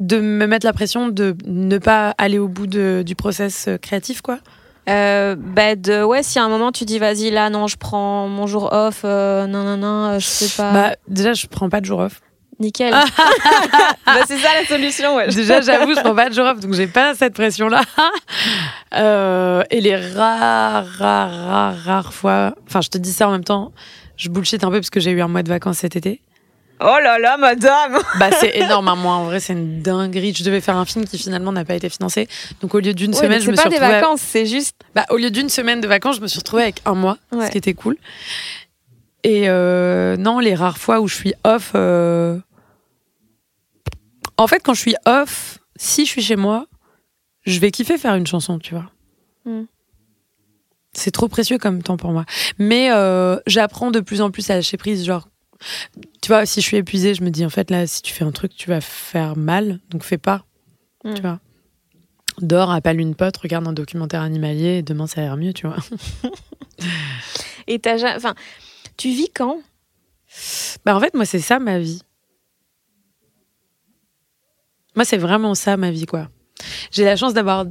[0.01, 3.77] De me mettre la pression de ne pas aller au bout de- du process euh,
[3.77, 4.39] créatif, quoi?
[4.89, 8.27] Euh, bah de ouais, si à un moment tu dis vas-y là non, je prends
[8.29, 10.73] mon jour off, euh, non non non, je sais pas.
[10.73, 12.21] Bah, déjà, je prends pas de jour off.
[12.63, 12.93] Nickel.
[14.07, 15.29] bah, c'est ça la solution, ouais.
[15.29, 17.83] Déjà, j'avoue, je prends pas de jour off, donc j'ai pas cette pression-là.
[18.95, 22.55] Euh, et les rares, rares, rares, rares fois.
[22.67, 23.73] Enfin, je te dis ça en même temps,
[24.19, 26.21] je bullshit un peu parce que j'ai eu un mois de vacances cet été.
[26.81, 27.99] Oh là là, madame.
[28.19, 28.97] Bah, c'est énorme, hein.
[28.97, 30.35] moi, en vrai, c'est une dinguerie.
[30.37, 32.29] Je devais faire un film qui finalement n'a pas été financé.
[32.61, 34.01] Donc, au lieu d'une Ouais, semaine, je c'est me pas suis des retrouvée.
[34.01, 34.77] vacances, c'est juste.
[34.95, 37.47] Bah, au lieu d'une semaine de vacances, je me suis retrouvée avec un mois, Ouais.
[37.47, 37.97] ce qui était cool.
[39.25, 41.73] Et euh, non, les rares fois où je suis off.
[41.77, 42.37] euh,
[44.37, 46.67] En fait, quand je suis off, si je suis chez moi,
[47.45, 48.91] je vais kiffer faire une chanson, tu vois.
[49.45, 49.65] Mm.
[50.93, 52.25] C'est trop précieux comme temps pour moi.
[52.59, 55.05] Mais euh, j'apprends de plus en plus à lâcher prise.
[55.05, 55.29] Genre,
[56.21, 58.25] tu vois, si je suis épuisée, je me dis en fait là, si tu fais
[58.25, 60.45] un truc, tu vas faire mal, donc fais pas.
[61.05, 61.15] Mm.
[61.15, 61.41] Tu vois.
[62.41, 65.77] Dors, appelle une pote, regarde un documentaire animalier, et demain ça ira mieux, tu vois.
[67.67, 68.35] Et t'as enfin,
[68.97, 69.59] tu vis quand?
[70.85, 72.03] Bah en fait, moi c'est ça ma vie.
[74.95, 76.29] Moi c'est vraiment ça ma vie quoi.
[76.91, 77.67] J'ai la chance d'avoir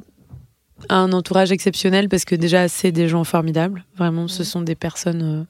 [0.90, 3.86] un entourage exceptionnel parce que déjà c'est des gens formidables.
[3.96, 5.22] Vraiment, ce sont des personnes.
[5.22, 5.44] euh,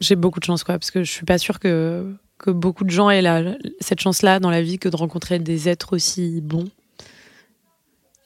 [0.00, 2.90] J'ai beaucoup de chance quoi parce que je suis pas sûre que que beaucoup de
[2.90, 3.42] gens aient la,
[3.80, 6.68] cette chance-là dans la vie que de rencontrer des êtres aussi bons.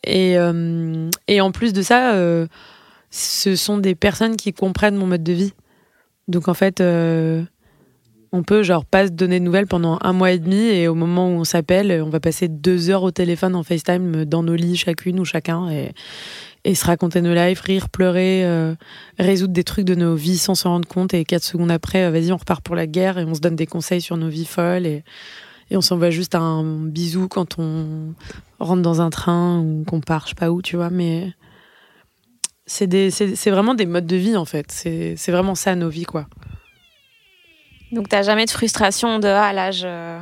[0.02, 2.46] Et, euh, et en plus de ça, euh,
[3.10, 5.52] ce sont des personnes qui comprennent mon mode de vie.
[6.26, 6.82] Donc en fait,
[8.32, 10.94] on peut genre pas se donner de nouvelles pendant un mois et demi et au
[10.94, 14.54] moment où on s'appelle, on va passer deux heures au téléphone en FaceTime dans nos
[14.54, 15.92] lits chacune ou chacun et,
[16.74, 18.74] se raconter nos lives, rire, pleurer, euh,
[19.18, 22.10] résoudre des trucs de nos vies sans s'en rendre compte et quatre secondes après, euh,
[22.10, 24.44] vas-y, on repart pour la guerre et on se donne des conseils sur nos vies
[24.44, 25.02] folles et,
[25.70, 28.14] et on s'envoie juste un bisou quand on
[28.58, 31.32] rentre dans un train ou qu'on part, je sais pas où, tu vois, mais
[32.66, 34.70] c'est vraiment des modes de vie en fait.
[34.70, 36.26] C'est vraiment ça nos vies quoi.
[37.92, 40.18] Donc t'as jamais de frustration de ah là je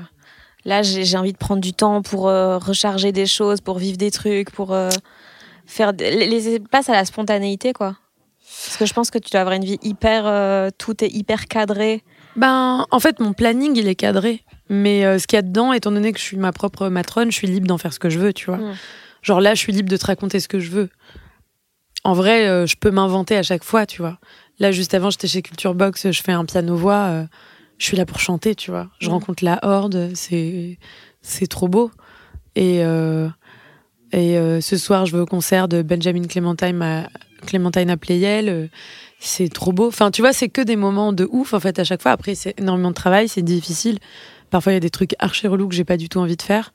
[0.65, 4.11] là j'ai envie de prendre du temps pour euh, recharger des choses, pour vivre des
[4.11, 4.91] trucs, pour euh,
[5.67, 7.97] faire laisser place à la spontanéité quoi.
[8.65, 11.47] Parce que je pense que tu dois avoir une vie hyper euh, tout est hyper
[11.47, 12.03] cadré.
[12.35, 14.43] Ben, en fait, mon planning, il est cadré.
[14.69, 17.31] Mais euh, ce qu'il y a dedans, étant donné que je suis ma propre matronne,
[17.31, 18.57] je suis libre d'en faire ce que je veux, tu vois.
[18.57, 18.75] Mm.
[19.23, 20.89] Genre là, je suis libre de te raconter ce que je veux.
[22.05, 24.19] En vrai, je peux m'inventer à chaque fois, tu vois.
[24.61, 27.27] Là, juste avant, j'étais chez Culture Box, je fais un piano-voix.
[27.79, 28.89] Je suis là pour chanter, tu vois.
[28.99, 29.13] Je Mm.
[29.13, 30.79] rencontre la horde, c'est
[31.23, 31.91] c'est trop beau.
[32.57, 33.29] Et, euh,
[34.13, 37.09] et euh, ce soir, je vais au concert de Benjamin Clementine à,
[37.47, 38.49] Clementine à Pleyel.
[38.49, 38.67] euh,
[39.21, 39.89] c'est trop beau.
[39.89, 42.13] Enfin, tu vois, c'est que des moments de ouf, en fait, à chaque fois.
[42.13, 43.99] Après, c'est énormément de travail, c'est difficile.
[44.51, 46.43] Parfois, il y a des trucs archi relous que j'ai pas du tout envie de
[46.43, 46.73] faire.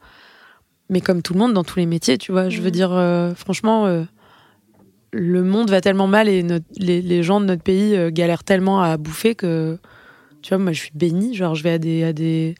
[0.90, 2.72] Mais comme tout le monde, dans tous les métiers, tu vois, je veux Mhm.
[2.72, 4.04] dire, euh, franchement,
[5.12, 8.82] le monde va tellement mal et notre- les, les gens de notre pays galèrent tellement
[8.82, 9.78] à bouffer que,
[10.44, 11.34] tu vois, moi, je suis bénie.
[11.36, 12.56] Genre, je vais à des, à des,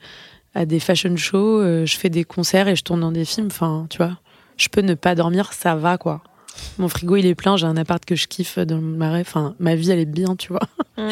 [0.54, 3.46] à des fashion shows, euh, je fais des concerts et je tourne dans des films.
[3.46, 4.18] Enfin, tu vois,
[4.56, 6.22] je peux ne pas dormir, ça va, quoi.
[6.78, 9.20] Mon frigo, il est plein, j'ai un appart que je kiffe dans le marais.
[9.20, 10.68] Enfin, ma vie, elle est bien, tu vois.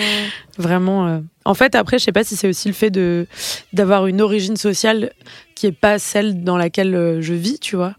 [0.58, 1.06] Vraiment.
[1.08, 1.20] euh.
[1.44, 3.26] En fait, après, je sais pas si c'est aussi le fait de
[3.72, 5.12] d'avoir une origine sociale
[5.56, 7.94] qui est pas celle dans laquelle euh, je vis, tu vois.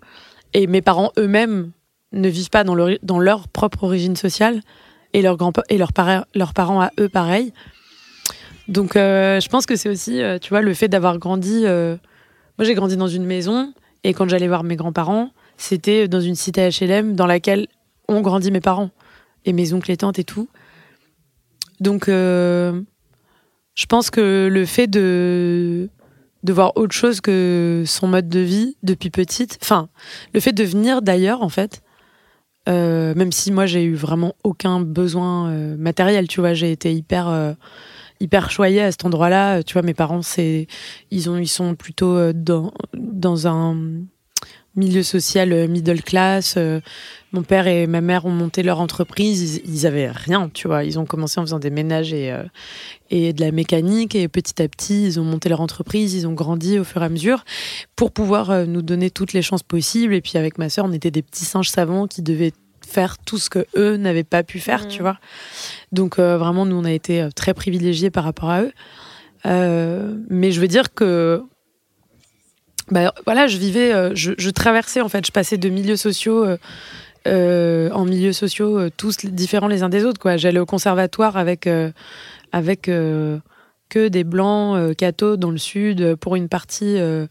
[0.54, 1.72] Et mes parents eux-mêmes
[2.14, 4.62] ne vivent pas dans leur, dans leur propre origine sociale
[5.14, 7.54] et leurs grands et leurs, parents leurs parents à eux pareil.
[8.74, 11.62] Donc, euh, je pense que c'est aussi, euh, tu vois, le fait d'avoir grandi.
[11.66, 11.96] euh,
[12.58, 13.72] Moi, j'ai grandi dans une maison
[14.04, 17.68] et quand j'allais voir mes grands-parents, c'était dans une cité HLM dans laquelle
[18.08, 18.90] ont grandi mes parents
[19.46, 20.50] et mes oncles et tantes et tout.
[21.82, 22.82] Donc, je
[23.88, 25.90] pense que le fait de,
[26.42, 29.88] de voir autre chose que son mode de vie depuis petite, enfin,
[30.34, 31.84] le fait de venir d'ailleurs, en fait,
[32.68, 37.56] même si moi j'ai eu vraiment aucun besoin matériel, tu vois, j'ai été hyper.
[38.24, 39.64] Euh, hyper choyée à cet endroit-là.
[39.64, 40.68] Tu vois mes parents c'est
[41.12, 44.06] ils ont ils sont plutôt euh, dans dans un
[44.76, 46.56] milieu social euh, middle class.
[46.58, 46.80] Euh,
[47.32, 49.62] mon père et ma mère ont monté leur entreprise.
[49.66, 50.84] Ils, ils avaient rien tu vois.
[50.84, 52.44] Ils ont commencé en faisant des ménages et euh,
[53.10, 54.16] et de la mécanique.
[54.16, 56.14] Et petit à petit ils ont monté leur entreprise.
[56.14, 57.46] Ils ont grandi au fur et à mesure
[57.96, 60.14] pour pouvoir euh, nous donner toutes les chances possibles.
[60.14, 62.54] Et puis avec ma sœur on était des petits singes savants qui devaient
[62.94, 65.18] faire tout ce que eux n'avaient pas pu faire tu vois.
[65.92, 68.72] Donc euh, vraiment nous on a été euh, très privilégiés par rapport à eux.
[69.46, 71.42] Euh, mais je veux dire que
[72.92, 76.46] bah, voilà je vivais je, je traversais en fait je passais de milieux sociaux
[77.28, 80.38] euh, en milieux sociaux tous différents les uns des autres quoi.
[80.38, 81.68] J'allais au conservatoire avec
[82.52, 82.90] avec
[83.94, 87.28] que des blancs euh, cathos dans le sud euh, pour une partie euh,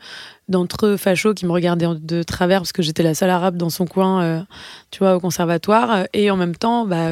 [0.48, 3.56] d'entre eux fachos qui me regardaient en- de travers parce que j'étais la seule arabe
[3.56, 4.40] dans son coin euh,
[4.92, 6.04] tu vois au conservatoire.
[6.12, 7.08] Et en même temps bah,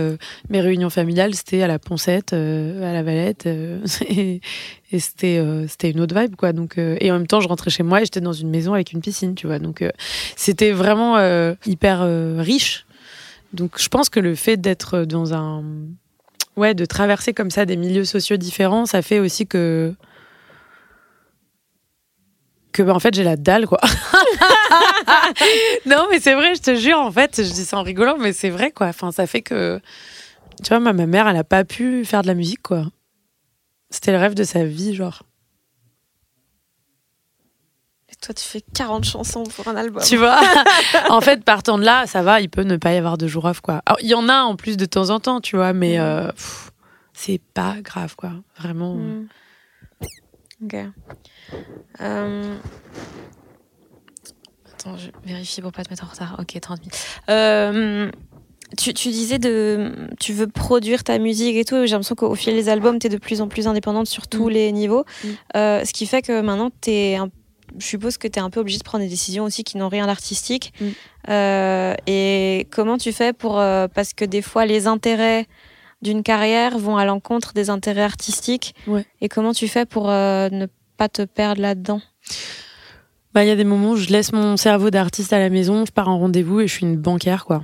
[0.51, 3.47] mes réunions familiales c'était à la Poncette à la Valette
[4.09, 4.41] et,
[4.93, 6.53] et c'était c'était une autre vibe quoi.
[6.53, 8.93] Donc et en même temps je rentrais chez moi et j'étais dans une maison avec
[8.93, 9.59] une piscine tu vois.
[9.59, 9.85] Donc
[10.37, 11.19] c'était vraiment
[11.67, 12.07] hyper
[12.39, 12.87] riche.
[13.53, 15.65] Donc je pense que le fait d'être dans un
[16.61, 19.95] ouais de traverser comme ça des milieux sociaux différents ça fait aussi que
[22.73, 23.81] que bah, en fait j'ai la dalle quoi.
[25.87, 28.33] Non mais c'est vrai je te jure en fait je dis ça en rigolant mais
[28.33, 28.89] c'est vrai quoi.
[28.89, 29.81] Enfin ça fait que
[30.63, 32.87] tu vois ma, mère elle a pas pu faire de la musique quoi.
[33.91, 35.23] C'était le rêve de sa vie genre
[38.21, 40.03] toi, tu fais 40 chansons pour un album.
[40.07, 40.39] Tu vois
[41.11, 43.45] En fait, partant de là, ça va, il peut ne pas y avoir de jour
[43.47, 43.83] off, quoi.
[44.03, 46.01] il y en a en plus de temps en temps, tu vois, mais Mm.
[46.03, 46.31] euh,
[47.13, 48.33] c'est pas grave, quoi.
[48.59, 48.95] Vraiment.
[48.95, 49.29] Mm.
[50.65, 50.77] Ok.
[52.01, 52.55] Euh,
[54.73, 56.37] Attends, je vérifie pour pas te mettre en retard.
[56.39, 57.07] Ok, 30 minutes.
[57.29, 58.11] Euh,
[58.79, 61.75] Tu, tu disais de tu veux produire ta musique et tout.
[61.87, 64.47] J'ai l'impression qu'au fil des albums, tu es de plus en plus indépendante sur tous
[64.49, 64.51] Mm.
[64.53, 65.05] les niveaux.
[65.57, 67.29] Euh, ce qui fait que maintenant, es un,
[67.79, 69.89] je suppose que tu es un peu obligée de prendre des décisions aussi qui n'ont
[69.89, 70.73] rien d'artistique.
[70.81, 70.87] Mm.
[71.29, 73.59] Euh, et comment tu fais pour.
[73.61, 75.47] euh, parce que des fois, les intérêts
[76.03, 78.75] d'une carrière vont à l'encontre des intérêts artistiques.
[78.87, 79.05] Ouais.
[79.21, 82.01] Et comment tu fais pour euh, ne pas te perdre là-dedans?
[83.35, 85.85] Bah, il y a des moments où je laisse mon cerveau d'artiste à la maison,
[85.87, 87.63] je pars en rendez-vous et je suis une banquière, quoi.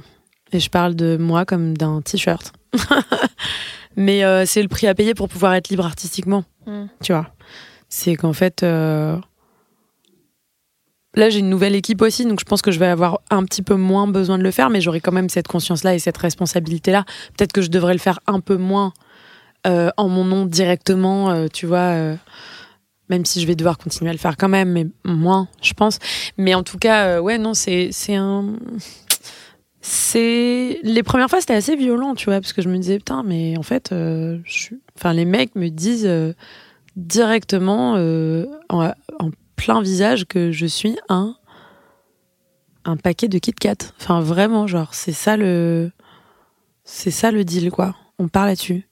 [0.53, 2.53] Et je parle de moi comme d'un t-shirt.
[3.97, 6.87] Mais euh, c'est le prix à payer pour pouvoir être libre artistiquement, Mm.
[7.03, 7.29] tu vois?
[7.88, 9.16] C'est qu'en fait, euh,
[11.16, 13.62] là j'ai une nouvelle équipe aussi, donc je pense que je vais avoir un petit
[13.62, 17.05] peu moins besoin de le faire, mais j'aurai quand même cette conscience-là et cette responsabilité-là.
[17.37, 18.92] Peut-être que je devrais le faire un peu moins
[19.66, 21.79] euh, en mon nom directement, euh, tu vois.
[21.79, 22.16] euh,
[23.09, 26.00] même si je vais devoir continuer à le faire quand même, mais moins, je pense.
[26.38, 28.55] Mais en tout cas, ouais, non, c'est un.
[29.81, 33.22] C'est les premières fois c'était assez violent, tu vois, parce que je me disais putain,
[33.24, 36.11] mais en fait, je enfin les mecs me disent
[36.96, 37.92] directement
[38.68, 41.37] en, en plein visage que je suis un
[42.85, 43.77] un paquet de Kit Kat.
[44.01, 45.90] Enfin vraiment, genre c'est ça le
[46.85, 47.95] c'est ça le deal quoi.
[48.19, 48.87] On part là-dessus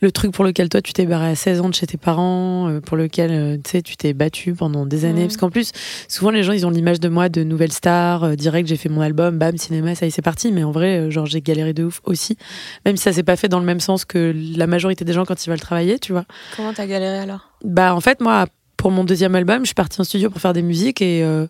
[0.00, 2.68] le truc pour lequel toi tu t'es barré à 16 ans de chez tes parents,
[2.68, 5.22] euh, pour lequel euh, tu sais tu t'es battu pendant des années.
[5.22, 5.72] Parce qu'en plus,
[6.08, 8.88] souvent les gens ils ont l'image de moi de nouvelle star, euh, direct j'ai fait
[8.88, 10.52] mon album, bam, cinéma, ça y est, c'est parti.
[10.52, 12.36] Mais en vrai, genre j'ai galéré de ouf aussi.
[12.84, 15.24] Même si ça s'est pas fait dans le même sens que la majorité des gens
[15.24, 16.24] quand ils veulent travailler, tu vois.
[16.56, 17.50] Comment t'as galéré alors?
[17.64, 20.52] Bah en fait, moi, pour mon deuxième album, je suis partie en studio pour faire
[20.52, 21.46] des musiques et, euh,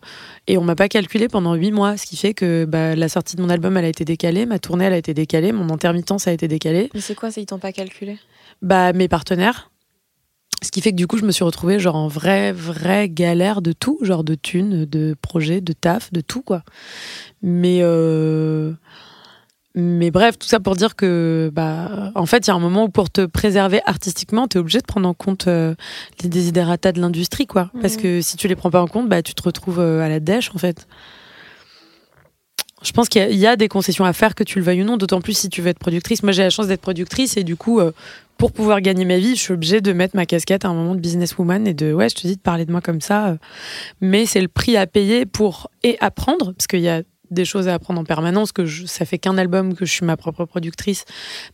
[0.46, 1.96] et on m'a pas calculé pendant huit mois.
[1.96, 4.58] Ce qui fait que bah, la sortie de mon album, elle a été décalée, ma
[4.58, 6.90] tournée, elle a été décalée, mon intermittence a été décalée.
[6.94, 8.18] Mais c'est quoi ça Ils t'ont pas calculé?
[8.62, 9.70] Bah, mes partenaires.
[10.62, 13.60] Ce qui fait que du coup, je me suis retrouvée genre en vraie, vraie galère
[13.60, 16.62] de tout, genre de thunes, de projets, de taf, de tout, quoi.
[17.42, 18.72] Mais, euh,
[19.76, 22.84] mais bref, tout ça pour dire que, bah, en fait, il y a un moment
[22.84, 25.74] où pour te préserver artistiquement, tu es obligé de prendre en compte euh,
[26.22, 27.70] les désidératas de l'industrie, quoi.
[27.82, 30.08] Parce que si tu les prends pas en compte, bah, tu te retrouves euh, à
[30.08, 30.86] la dèche, en fait.
[32.82, 34.64] Je pense qu'il y a- il y, a des concessions à faire, que tu le
[34.64, 36.22] veuilles ou non, d'autant plus si tu veux être productrice.
[36.22, 37.92] Moi, j'ai la chance d'être productrice et du coup, euh,
[38.38, 40.94] pour pouvoir gagner ma vie, je suis obligée de mettre ma casquette à un moment
[40.94, 43.28] de businesswoman et de, ouais, je te dis de parler de moi comme ça.
[43.28, 43.36] euh.
[44.02, 47.68] Mais c'est le prix à payer pour et apprendre, parce qu'il y a des choses
[47.68, 50.44] à apprendre en permanence, que je, ça fait qu'un album que je suis ma propre
[50.44, 51.04] productrice,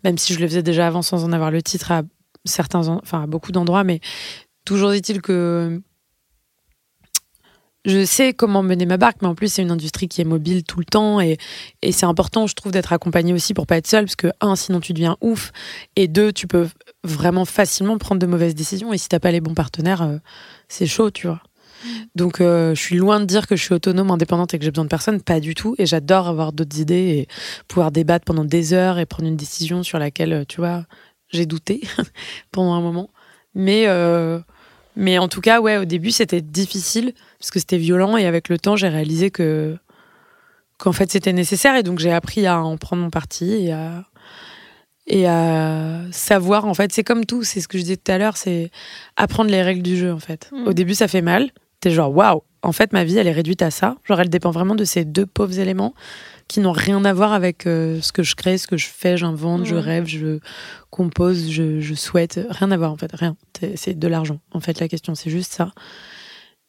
[0.05, 2.03] même si je le faisais déjà avant sans en avoir le titre à
[2.45, 4.01] certains, en- enfin à beaucoup d'endroits, mais
[4.65, 5.81] toujours est-il que
[7.85, 10.63] je sais comment mener ma barque, mais en plus c'est une industrie qui est mobile
[10.63, 11.37] tout le temps et,
[11.83, 14.55] et c'est important, je trouve, d'être accompagnée aussi pour pas être seule, parce que un,
[14.55, 15.51] sinon tu deviens ouf,
[15.97, 16.69] et deux, tu peux
[17.03, 20.19] vraiment facilement prendre de mauvaises décisions, et si t'as pas les bons partenaires, euh,
[20.69, 21.43] c'est chaud, tu vois.
[22.15, 24.71] Donc euh, je suis loin de dire que je suis autonome, indépendante et que j'ai
[24.71, 27.29] besoin de personne, pas du tout, et j'adore avoir d'autres idées et
[27.69, 30.85] pouvoir débattre pendant des heures et prendre une décision sur laquelle, euh, tu vois,
[31.31, 31.83] j'ai douté
[32.53, 33.11] pendant un moment.
[33.55, 34.39] Mais euh,
[34.97, 38.49] mais en tout cas, ouais, au début, c'était difficile parce que c'était violent et avec
[38.49, 39.77] le temps, j'ai réalisé que
[40.79, 44.05] qu'en fait, c'était nécessaire et donc j'ai appris à en prendre mon parti et à
[45.07, 48.19] et à savoir en fait, c'est comme tout, c'est ce que je disais tout à
[48.19, 48.71] l'heure, c'est
[49.17, 50.51] apprendre les règles du jeu en fait.
[50.53, 50.67] Mm.
[50.67, 51.51] Au début, ça fait mal.
[51.83, 53.97] T'es genre waouh, en fait, ma vie, elle est réduite à ça.
[54.05, 55.95] Genre, elle dépend vraiment de ces deux pauvres éléments
[56.49, 59.17] qui n'ont rien à voir avec euh, ce que je crée, ce que je fais,
[59.17, 60.39] j'invente, je rêve, je
[60.91, 62.41] compose, je, je souhaite.
[62.51, 63.37] Rien à voir en fait, rien.
[63.59, 64.39] C'est- C'est de l'argent.
[64.53, 65.73] En fait, la question, c'est juste ça.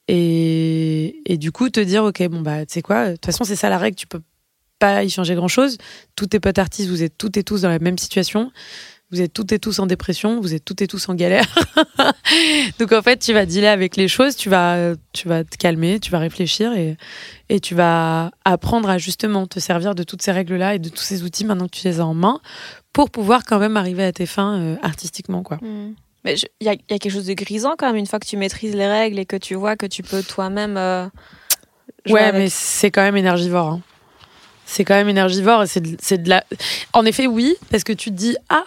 [0.07, 3.43] Et, et du coup, te dire, ok, bon, bah, tu sais quoi, de toute façon,
[3.43, 4.21] c'est ça la règle, tu peux
[4.79, 5.77] pas y changer grand chose.
[6.15, 8.51] Tous tes potes artistes, vous êtes toutes et tous dans la même situation.
[9.13, 11.45] Vous êtes toutes et tous en dépression, vous êtes toutes et tous en galère.
[12.79, 15.99] Donc en fait, tu vas dealer avec les choses, tu vas, tu vas te calmer,
[15.99, 16.97] tu vas réfléchir et,
[17.49, 21.03] et tu vas apprendre à justement te servir de toutes ces règles-là et de tous
[21.03, 22.39] ces outils maintenant que tu les as en main
[22.91, 25.43] pour pouvoir quand même arriver à tes fins euh, artistiquement.
[25.43, 25.59] quoi.
[26.25, 28.07] Mais je- il y, a- il y a quelque chose de grisant quand même une
[28.07, 30.75] fois que tu maîtrises les règles et que tu vois que tu peux toi-même.
[30.77, 31.07] euh,
[32.09, 32.41] Ouais, avec.
[32.41, 33.67] mais c'est quand même énergivore.
[33.67, 33.81] hein.
[34.65, 35.63] C'est quand même énergivore.
[35.63, 36.43] et C'est de, c'est de la.
[36.93, 38.63] En effet, oui, parce que tu te dis ah,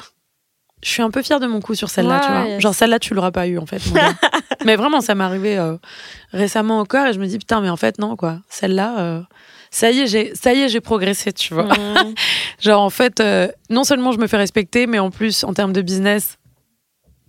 [0.82, 2.44] je suis un peu fière de mon coup sur celle-là, Ouais, tu vois.
[2.46, 2.62] yes.
[2.62, 3.84] Genre celle-là, tu l'auras pas eu en fait.
[3.86, 4.14] mon gars.
[4.64, 5.76] mais vraiment, ça m'est arrivé euh,
[6.32, 8.40] récemment encore et je me dis putain, mais en fait non quoi.
[8.48, 9.22] Celle-là, euh,
[9.70, 11.68] ça y est, j'ai, ça y est, j'ai progressé, tu vois.
[12.60, 15.72] Genre en fait, euh, non seulement je me fais respecter, mais en plus en termes
[15.72, 16.38] de business,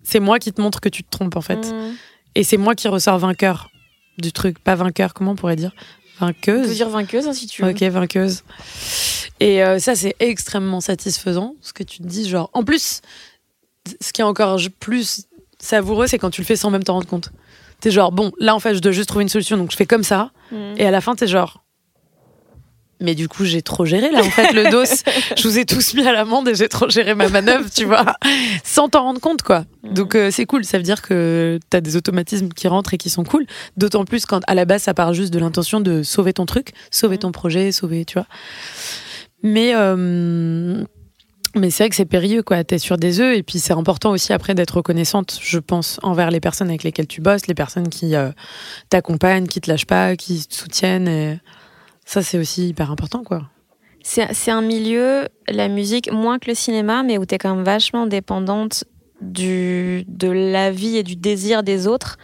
[0.04, 1.72] c'est moi qui te montre que tu te trompes en fait.
[1.72, 1.96] Mm.
[2.36, 3.70] Et c'est moi qui ressors vainqueur
[4.18, 5.72] du truc, pas vainqueur, comment on pourrait dire?
[6.20, 6.66] Vainqueuse.
[6.66, 7.70] On peut dire vainqueuse hein, si tu veux.
[7.70, 8.44] Ok, vainqueuse.
[9.40, 12.28] Et euh, ça, c'est extrêmement satisfaisant, ce que tu te dis.
[12.28, 13.02] Genre, en plus,
[14.02, 15.26] ce qui est encore plus
[15.60, 17.32] savoureux, c'est quand tu le fais sans même t'en rendre compte.
[17.80, 19.86] T'es genre, bon, là, en fait, je dois juste trouver une solution, donc je fais
[19.86, 20.32] comme ça.
[20.52, 20.56] Mm.
[20.78, 21.64] Et à la fin, t'es genre.
[23.00, 24.84] Mais du coup, j'ai trop géré là, en fait, le dos.
[25.38, 28.06] je vous ai tous mis à l'amende et j'ai trop géré ma manœuvre, tu vois,
[28.64, 29.66] sans t'en rendre compte, quoi.
[29.84, 29.94] Mm.
[29.94, 30.66] Donc, euh, c'est cool.
[30.66, 33.46] Ça veut dire que t'as des automatismes qui rentrent et qui sont cool.
[33.78, 36.72] D'autant plus quand, à la base, ça part juste de l'intention de sauver ton truc,
[36.90, 37.20] sauver Mm.
[37.20, 38.26] ton projet, sauver, tu vois.
[39.44, 39.74] Mais.
[39.76, 40.84] euh,
[41.56, 42.64] mais c'est vrai que c'est périlleux, quoi.
[42.64, 46.32] T'es sur des œufs, et puis c'est important aussi après d'être reconnaissante, je pense, envers
[46.32, 48.32] les personnes avec lesquelles tu bosses, les personnes qui euh,
[48.90, 51.08] t'accompagnent, qui te lâchent pas, qui te soutiennent.
[51.08, 51.40] Et
[52.06, 53.50] ça, c'est aussi hyper important, quoi.
[54.04, 57.66] C'est un milieu, la musique, moins que le cinéma, mais où tu es quand même
[57.66, 58.86] vachement dépendante
[59.20, 62.18] du, de la vie et du désir des autres.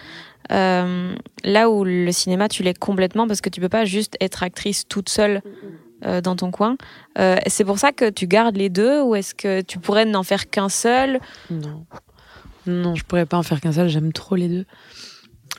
[0.51, 4.43] Euh, là où le cinéma, tu l'es complètement parce que tu peux pas juste être
[4.43, 5.41] actrice toute seule
[6.05, 6.77] euh, dans ton coin.
[7.17, 10.23] Euh, c'est pour ça que tu gardes les deux ou est-ce que tu pourrais n'en
[10.23, 11.19] faire qu'un seul?
[11.49, 11.85] Non.
[12.65, 14.65] Non, je pourrais pas en faire qu'un seul, j'aime trop les deux.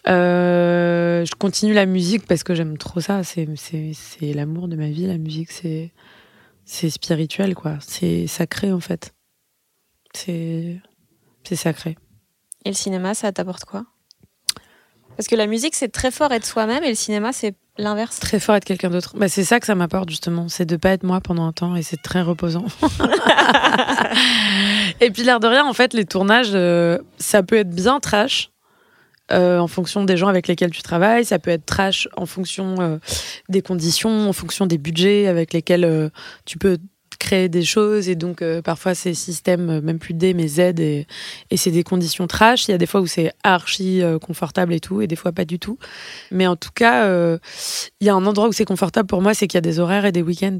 [0.07, 3.23] Euh, je continue la musique parce que j'aime trop ça.
[3.23, 5.51] C'est, c'est, c'est l'amour de ma vie, la musique.
[5.51, 5.93] C'est,
[6.65, 7.77] c'est spirituel, quoi.
[7.81, 9.15] C'est sacré, en fait.
[10.15, 10.81] C'est,
[11.43, 11.97] c'est sacré.
[12.65, 13.85] Et le cinéma, ça t'apporte quoi?
[15.17, 18.19] Parce que la musique, c'est très fort être soi-même et le cinéma, c'est l'inverse.
[18.21, 19.13] Très fort être quelqu'un d'autre.
[19.17, 20.49] Bah, c'est ça que ça m'apporte, justement.
[20.49, 22.65] C'est de pas être moi pendant un temps et c'est très reposant.
[25.01, 28.51] et puis, l'air de rien, en fait, les tournages, euh, ça peut être bien trash.
[29.33, 32.75] euh, en fonction des gens avec lesquels tu travailles, ça peut être trash en fonction
[32.81, 32.99] euh,
[33.49, 36.11] des conditions, en fonction des budgets avec lesquels
[36.45, 36.77] tu peux
[37.25, 40.59] créer des choses et donc euh, parfois c'est système euh, même plus D mais Z
[40.79, 41.07] et,
[41.51, 42.69] et c'est des conditions trash.
[42.69, 45.33] Il y a des fois où c'est archi euh, confortable et tout et des fois
[45.33, 45.79] pas du tout.
[46.31, 47.09] Mais en tout cas,
[48.01, 49.79] il y a un endroit où c'est confortable pour moi, c'est qu'il y a des
[49.79, 50.59] horaires et des week-ends.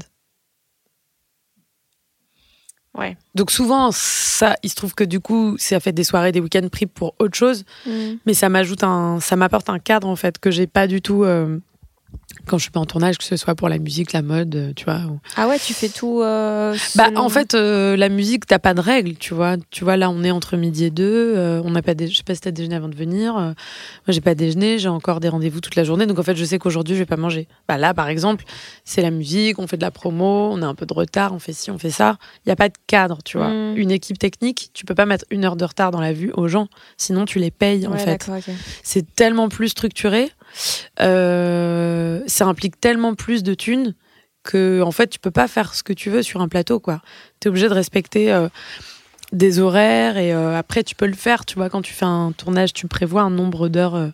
[2.97, 3.17] Ouais.
[3.35, 6.67] Donc souvent, ça, il se trouve que du coup, ça fait des soirées, des week-ends
[6.71, 7.65] pris pour autre chose,
[8.25, 11.25] mais ça m'ajoute un, ça m'apporte un cadre en fait que j'ai pas du tout
[12.45, 14.73] quand je suis pas en tournage, que ce soit pour la musique, la mode, euh,
[14.75, 15.01] tu vois.
[15.35, 16.21] Ah ouais, tu fais tout.
[16.21, 19.55] euh, Bah en fait, euh, la musique, t'as pas de règles, tu vois.
[19.71, 22.15] Tu vois là, on est entre midi et deux, euh, on n'a pas, dé- je
[22.15, 23.33] sais pas si t'as déjeuné avant de venir.
[23.33, 23.53] moi,
[24.09, 26.59] j'ai pas déjeuné, j'ai encore des rendez-vous toute la journée, donc en fait, je sais
[26.59, 27.47] qu'aujourd'hui, je vais pas manger.
[27.67, 28.45] Bah là, par exemple,
[28.83, 31.39] c'est la musique, on fait de la promo, on a un peu de retard, on
[31.39, 32.17] fait ci, on fait ça.
[32.45, 33.49] Il y a pas de cadre, tu vois.
[33.49, 33.77] Mm.
[33.77, 36.47] Une équipe technique, tu peux pas mettre une heure de retard dans la vue aux
[36.47, 38.29] gens, sinon tu les payes en fait
[38.83, 40.31] c'est tellement plus structuré,
[41.01, 43.95] euh, ça implique tellement plus de thunes
[44.43, 47.01] que en fait tu peux pas faire ce que tu veux sur un plateau quoi.
[47.39, 48.47] Tu es obligé de respecter euh,
[49.31, 52.31] des horaires et euh, après tu peux le faire, tu vois quand tu fais un
[52.31, 54.11] tournage, tu prévois un nombre d'heures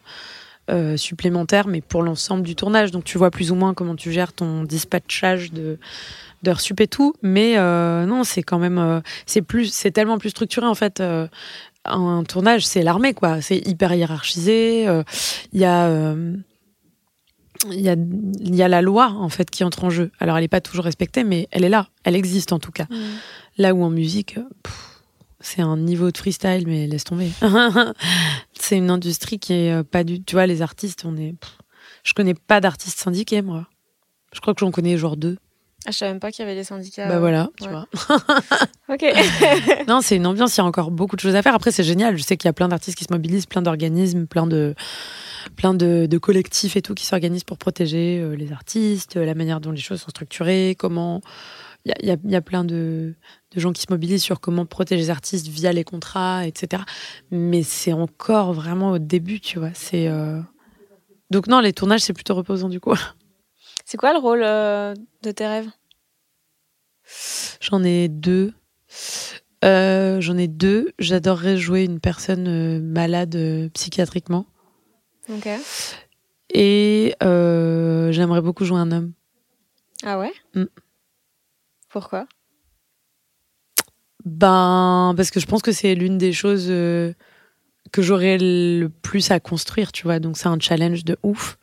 [0.96, 2.92] supplémentaires mais pour l'ensemble du tournage.
[2.92, 5.78] Donc tu vois plus ou moins comment tu gères ton dispatchage de
[6.44, 7.14] d'heures sup et tout.
[7.22, 11.04] Mais non, c'est quand même c'est plus c'est tellement plus structuré en fait
[11.86, 13.42] un tournage, c'est l'armée, quoi.
[13.42, 14.88] C'est hyper hiérarchisé.
[14.88, 15.04] euh,
[15.54, 15.88] Il y a.
[15.88, 16.36] euh,
[17.70, 20.10] il y, a, il y a la loi en fait qui entre en jeu.
[20.20, 22.86] Alors elle n'est pas toujours respectée, mais elle est là, elle existe en tout cas.
[22.90, 22.96] Mm.
[23.60, 24.44] Là où en musique, euh,
[25.42, 27.30] c'est un niveau de freestyle, mais laisse tomber.
[28.60, 30.24] c'est une industrie qui est euh, pas du.
[30.24, 31.36] Tu vois, les artistes, on est.
[32.04, 33.68] je connais pas d'artistes syndiqués, moi.
[34.34, 35.38] Je crois que j'en connais genre deux.
[35.86, 37.08] Ah, je savais même pas qu'il y avait des syndicats.
[37.08, 37.72] bah voilà, tu ouais.
[37.72, 37.88] vois.
[38.90, 39.04] Ok.
[39.88, 41.56] Non, c'est une ambiance, il y a encore beaucoup de choses à faire.
[41.56, 42.18] Après, c'est génial.
[42.18, 44.76] Je sais qu'il y a plein d'artistes qui se mobilisent, plein d'organismes, plein de,
[45.56, 49.34] plein de, de collectifs et tout qui s'organisent pour protéger euh, les artistes, euh, la
[49.34, 51.22] manière dont les choses sont structurées, comment.
[51.86, 53.16] Il y a, il y a- il y a plein de,
[53.56, 56.84] de gens qui se mobilisent sur comment protéger les artistes via les contrats, etc.
[57.32, 59.72] Mais c'est encore vraiment au début, tu vois.
[59.74, 60.08] C'est.
[60.08, 60.40] euh,
[61.32, 62.94] Donc, non, les tournages, c'est plutôt reposant du coup.
[63.86, 65.70] C'est quoi le rôle euh, de tes rêves?
[67.60, 68.54] J'en ai deux.
[69.64, 70.94] Euh, J'en ai deux.
[71.00, 73.38] J'adorerais jouer une personne euh, malade
[73.74, 74.46] psychiatriquement.
[75.30, 75.48] Ok.
[76.54, 79.14] Et j'aimerais beaucoup jouer un homme.
[80.04, 80.34] Ah ouais?
[80.56, 80.66] Mm.
[81.90, 82.28] Pourquoi?
[84.26, 89.40] Ben, parce que je pense que c'est l'une des choses que j'aurais le plus à
[89.40, 90.20] construire, tu vois.
[90.20, 91.58] Donc c'est un challenge de ouf.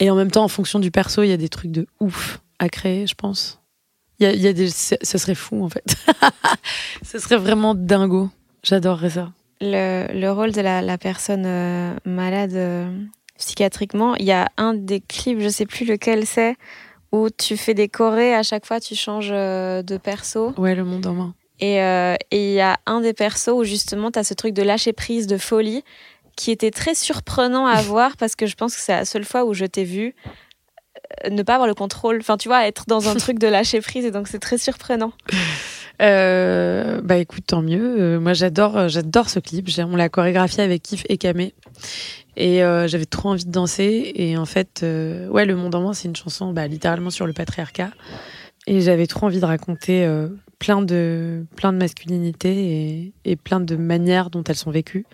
[0.00, 2.40] Et en même temps, en fonction du perso, il y a des trucs de ouf
[2.58, 3.60] à créer, je pense.
[4.18, 5.96] Il y a, y a des, ce serait fou en fait.
[7.02, 8.30] ce serait vraiment dingo.
[8.62, 9.32] J'adorerais ça.
[9.60, 12.90] le, le rôle de la, la personne euh, malade euh,
[13.38, 16.56] psychiatriquement, il y a un des clips, je sais plus lequel c'est,
[17.12, 20.52] où tu fais des chorés, à chaque fois tu changes euh, de perso.
[20.56, 21.34] Ouais, le monde en main.
[21.60, 24.62] Et et il y a un des persos où justement tu as ce truc de
[24.62, 25.84] lâcher prise, de folie.
[26.36, 29.44] Qui était très surprenant à voir parce que je pense que c'est la seule fois
[29.44, 30.14] où je t'ai vu
[31.24, 32.18] euh, ne pas avoir le contrôle.
[32.20, 35.12] Enfin, tu vois, être dans un truc de lâcher prise et donc c'est très surprenant.
[36.02, 38.00] Euh, bah écoute, tant mieux.
[38.00, 39.68] Euh, moi, j'adore, j'adore ce clip.
[39.78, 41.54] On l'a chorégraphié avec Kif et Kamé.
[42.36, 44.12] Et euh, j'avais trop envie de danser.
[44.14, 47.32] Et en fait, ouais, Le Monde en moi, c'est une chanson bah, littéralement sur le
[47.32, 47.90] patriarcat.
[48.66, 50.08] Et j'avais trop envie de raconter
[50.58, 55.04] plein de plein de masculinités et, et plein de manières dont elles sont vécues.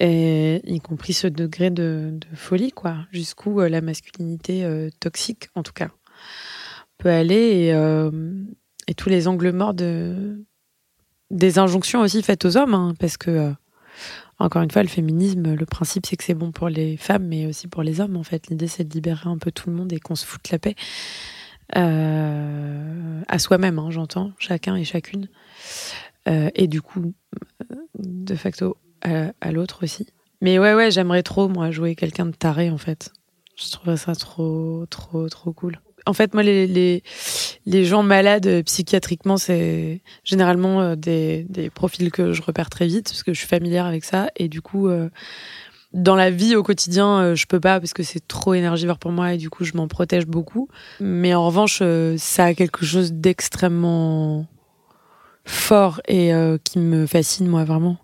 [0.00, 2.96] Y compris ce degré de, folie, quoi.
[3.12, 5.90] Jusqu'où euh, la masculinité euh, toxique, en tout cas,
[6.96, 7.64] peut aller.
[7.64, 8.10] Et, euh,
[8.86, 10.44] et tous les angles morts de
[11.30, 13.52] des injonctions aussi faites aux hommes, hein, parce que
[14.40, 17.46] encore une fois, le féminisme, le principe c'est que c'est bon pour les femmes, mais
[17.46, 18.16] aussi pour les hommes.
[18.16, 20.50] En fait, l'idée c'est de libérer un peu tout le monde et qu'on se foute
[20.50, 20.74] la paix
[21.72, 25.28] à soi-même, hein, j'entends, chacun et chacune,
[26.26, 27.14] et du coup,
[27.96, 30.06] de facto à, l'autre aussi.
[30.40, 33.12] Mais ouais, ouais, j'aimerais trop moi jouer quelqu'un de taré en fait.
[33.56, 35.80] Je trouverais ça trop, trop, trop cool.
[36.06, 37.02] En fait, moi, les,
[37.66, 42.86] les, gens malades euh, psychiatriquement, c'est généralement euh, des, des profils que je repère très
[42.86, 44.28] vite parce que je suis familière avec ça.
[44.36, 45.10] Et du coup, euh,
[45.92, 49.34] dans la vie au quotidien, je peux pas parce que c'est trop énergivore pour moi
[49.34, 50.68] et du coup, je m'en protège beaucoup.
[51.00, 51.82] Mais en revanche,
[52.16, 54.46] ça a quelque chose d'extrêmement
[55.44, 56.32] fort et
[56.64, 57.98] qui me fascine, moi, vraiment.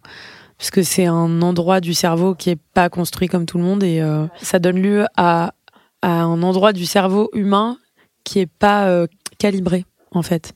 [0.58, 3.82] Parce que c'est un endroit du cerveau qui est pas construit comme tout le monde
[3.82, 5.54] et euh, ça donne lieu à,
[6.02, 7.78] à un endroit du cerveau humain
[8.24, 9.06] qui est pas euh,
[9.38, 10.54] calibré, en fait.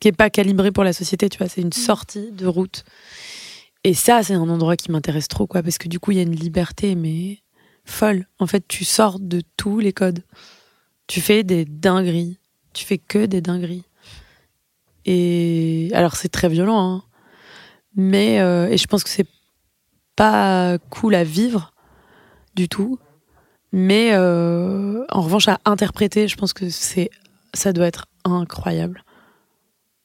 [0.00, 1.48] Qui est pas calibré pour la société, tu vois.
[1.48, 2.84] C'est une sortie de route.
[3.84, 6.20] Et ça, c'est un endroit qui m'intéresse trop, quoi, parce que du coup, il y
[6.20, 7.38] a une liberté, mais
[7.84, 8.26] folle.
[8.38, 10.22] En fait, tu sors de tous les codes.
[11.06, 12.38] Tu fais des dingueries.
[12.72, 13.84] Tu fais que des dingueries.
[15.06, 17.02] Et alors, c'est très violent, hein.
[17.96, 19.26] Mais, euh, et je pense que c'est
[20.16, 21.72] pas cool à vivre
[22.54, 22.98] du tout.
[23.72, 27.10] Mais euh, en revanche, à interpréter, je pense que c'est,
[27.54, 29.04] ça doit être incroyable.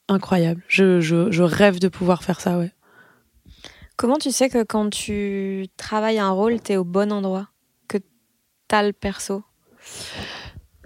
[0.08, 0.62] Incroyable.
[0.68, 2.72] Je, je, je rêve de pouvoir faire ça, ouais.
[3.96, 7.48] Comment tu sais que quand tu travailles un rôle, t'es au bon endroit
[7.88, 7.98] Que
[8.68, 9.42] t'as le perso?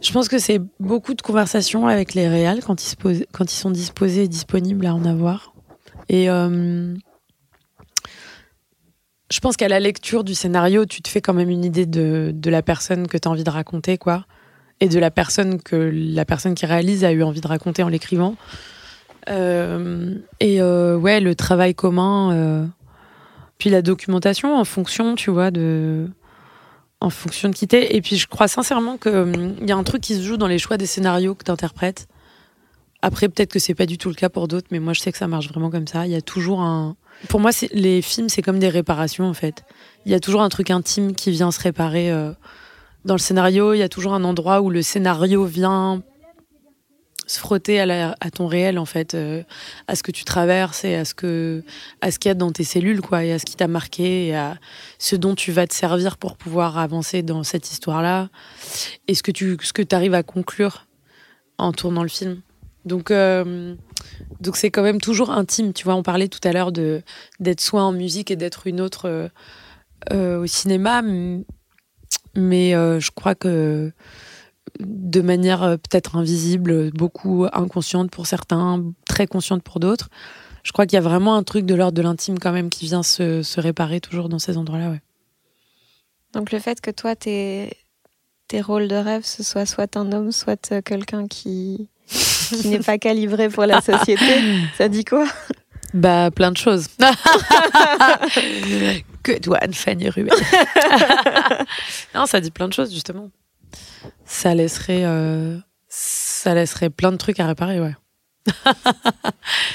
[0.01, 3.53] Je pense que c'est beaucoup de conversations avec les réals quand ils, se posent- quand
[3.53, 5.53] ils sont disposés et disponibles à en avoir.
[6.11, 6.93] Et euh,
[9.31, 12.33] je pense qu'à la lecture du scénario, tu te fais quand même une idée de,
[12.35, 14.27] de la personne que tu as envie de raconter, quoi.
[14.81, 17.89] Et de la personne que la personne qui réalise a eu envie de raconter en
[17.89, 18.35] l'écrivant.
[19.29, 22.69] Euh, et euh, ouais, le travail commun,
[23.59, 26.09] puis la documentation en fonction, tu vois, de
[27.01, 27.95] en fonction de qui t'es.
[27.95, 30.59] Et puis je crois sincèrement qu'il y a un truc qui se joue dans les
[30.59, 32.09] choix des scénarios que t'interprètes.
[33.03, 35.11] Après, peut-être que c'est pas du tout le cas pour d'autres, mais moi je sais
[35.11, 36.07] que ça marche vraiment comme ça.
[36.07, 36.97] Il y a toujours un.
[37.29, 39.65] Pour moi, les films, c'est comme des réparations en fait.
[40.05, 42.33] Il y a toujours un truc intime qui vient se réparer euh,
[43.05, 43.73] dans le scénario.
[43.73, 46.03] Il y a toujours un endroit où le scénario vient
[47.27, 49.45] se frotter à, ton réel en fait, euh,
[49.87, 51.63] à ce que tu traverses et à ce que
[52.01, 54.37] à qu'il y a dans tes cellules quoi, et à ce qui t'a marqué et
[54.37, 54.57] à
[54.99, 58.31] ce dont tu vas te servir pour pouvoir avancer dans cette histoire-là
[59.07, 60.87] et ce que tu ce que arrives à conclure
[61.57, 62.43] en tournant le film.
[62.85, 63.75] Donc euh,
[64.41, 65.95] donc c'est quand même toujours intime, tu vois.
[65.95, 67.03] On parlait tout à l'heure de
[67.39, 69.29] d'être soit en musique et d'être une autre euh,
[70.13, 71.03] euh, au cinéma,
[72.35, 73.93] mais je crois que
[74.79, 80.09] de manière peut-être invisible, beaucoup inconsciente pour certains, très consciente pour d'autres.
[80.63, 82.85] Je crois qu'il y a vraiment un truc de l'ordre de l'intime quand même qui
[82.85, 84.97] vient se, réparer toujours dans ces endroits-là.
[86.33, 87.77] Donc le fait que toi, tes,
[88.47, 91.89] tes rôles de rêve, ce soit soit un homme, soit quelqu'un qui,
[92.57, 94.43] qui n'est pas calibré pour la société,
[94.79, 95.27] ça dit quoi?
[95.93, 96.87] Bah, plein de choses.
[99.23, 100.31] que douane, Fanny Ruel?
[102.15, 103.31] non, ça dit plein de choses, justement.
[104.25, 107.95] Ça laisserait, euh, ça laisserait plein de trucs à réparer, ouais.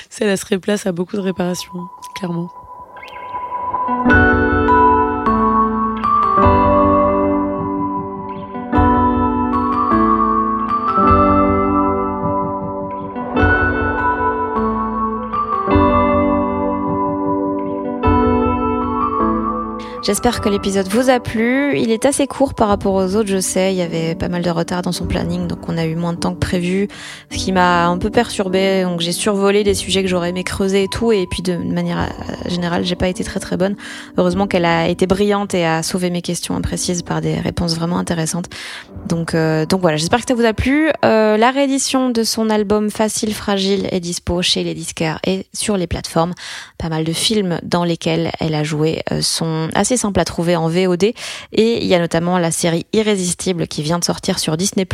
[0.09, 1.71] ça laisserait place à beaucoup de réparations,
[2.15, 2.49] clairement.
[20.05, 21.79] J'espère que l'épisode vous a plu.
[21.79, 23.73] Il est assez court par rapport aux autres, je sais.
[23.73, 26.13] Il y avait pas mal de retard dans son planning, donc on a eu moins
[26.13, 26.87] de temps que prévu,
[27.31, 28.83] ce qui m'a un peu perturbée.
[28.83, 31.97] Donc j'ai survolé des sujets que j'aurais aimé creuser et tout, et puis de manière
[31.97, 33.75] euh, générale, j'ai pas été très très bonne.
[34.15, 37.97] Heureusement qu'elle a été brillante et a sauvé mes questions imprécises par des réponses vraiment
[37.97, 38.45] intéressantes.
[39.07, 40.91] Donc euh, donc voilà, j'espère que ça vous a plu.
[41.03, 45.77] Euh, la réédition de son album Facile Fragile est dispo chez les disquaires et sur
[45.77, 46.35] les plateformes.
[46.77, 50.55] Pas mal de films dans lesquels elle a joué euh, sont assez simple à trouver
[50.55, 51.03] en VOD.
[51.03, 51.15] Et
[51.53, 54.87] il y a notamment la série Irrésistible qui vient de sortir sur Disney+.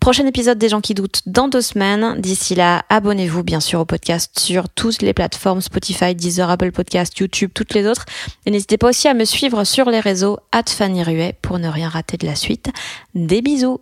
[0.00, 2.20] Prochain épisode des gens qui doutent dans deux semaines.
[2.20, 7.16] D'ici là, abonnez-vous bien sûr au podcast sur toutes les plateformes Spotify, Deezer, Apple Podcast,
[7.18, 8.04] YouTube, toutes les autres.
[8.46, 11.88] Et n'hésitez pas aussi à me suivre sur les réseaux Fanny Ruet pour ne rien
[11.88, 12.70] rater de la suite.
[13.14, 13.80] Des bisous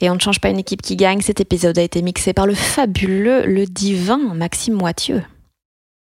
[0.00, 1.20] et on ne change pas une équipe qui gagne.
[1.20, 5.22] Cet épisode a été mixé par le fabuleux, le divin Maxime Moitieu.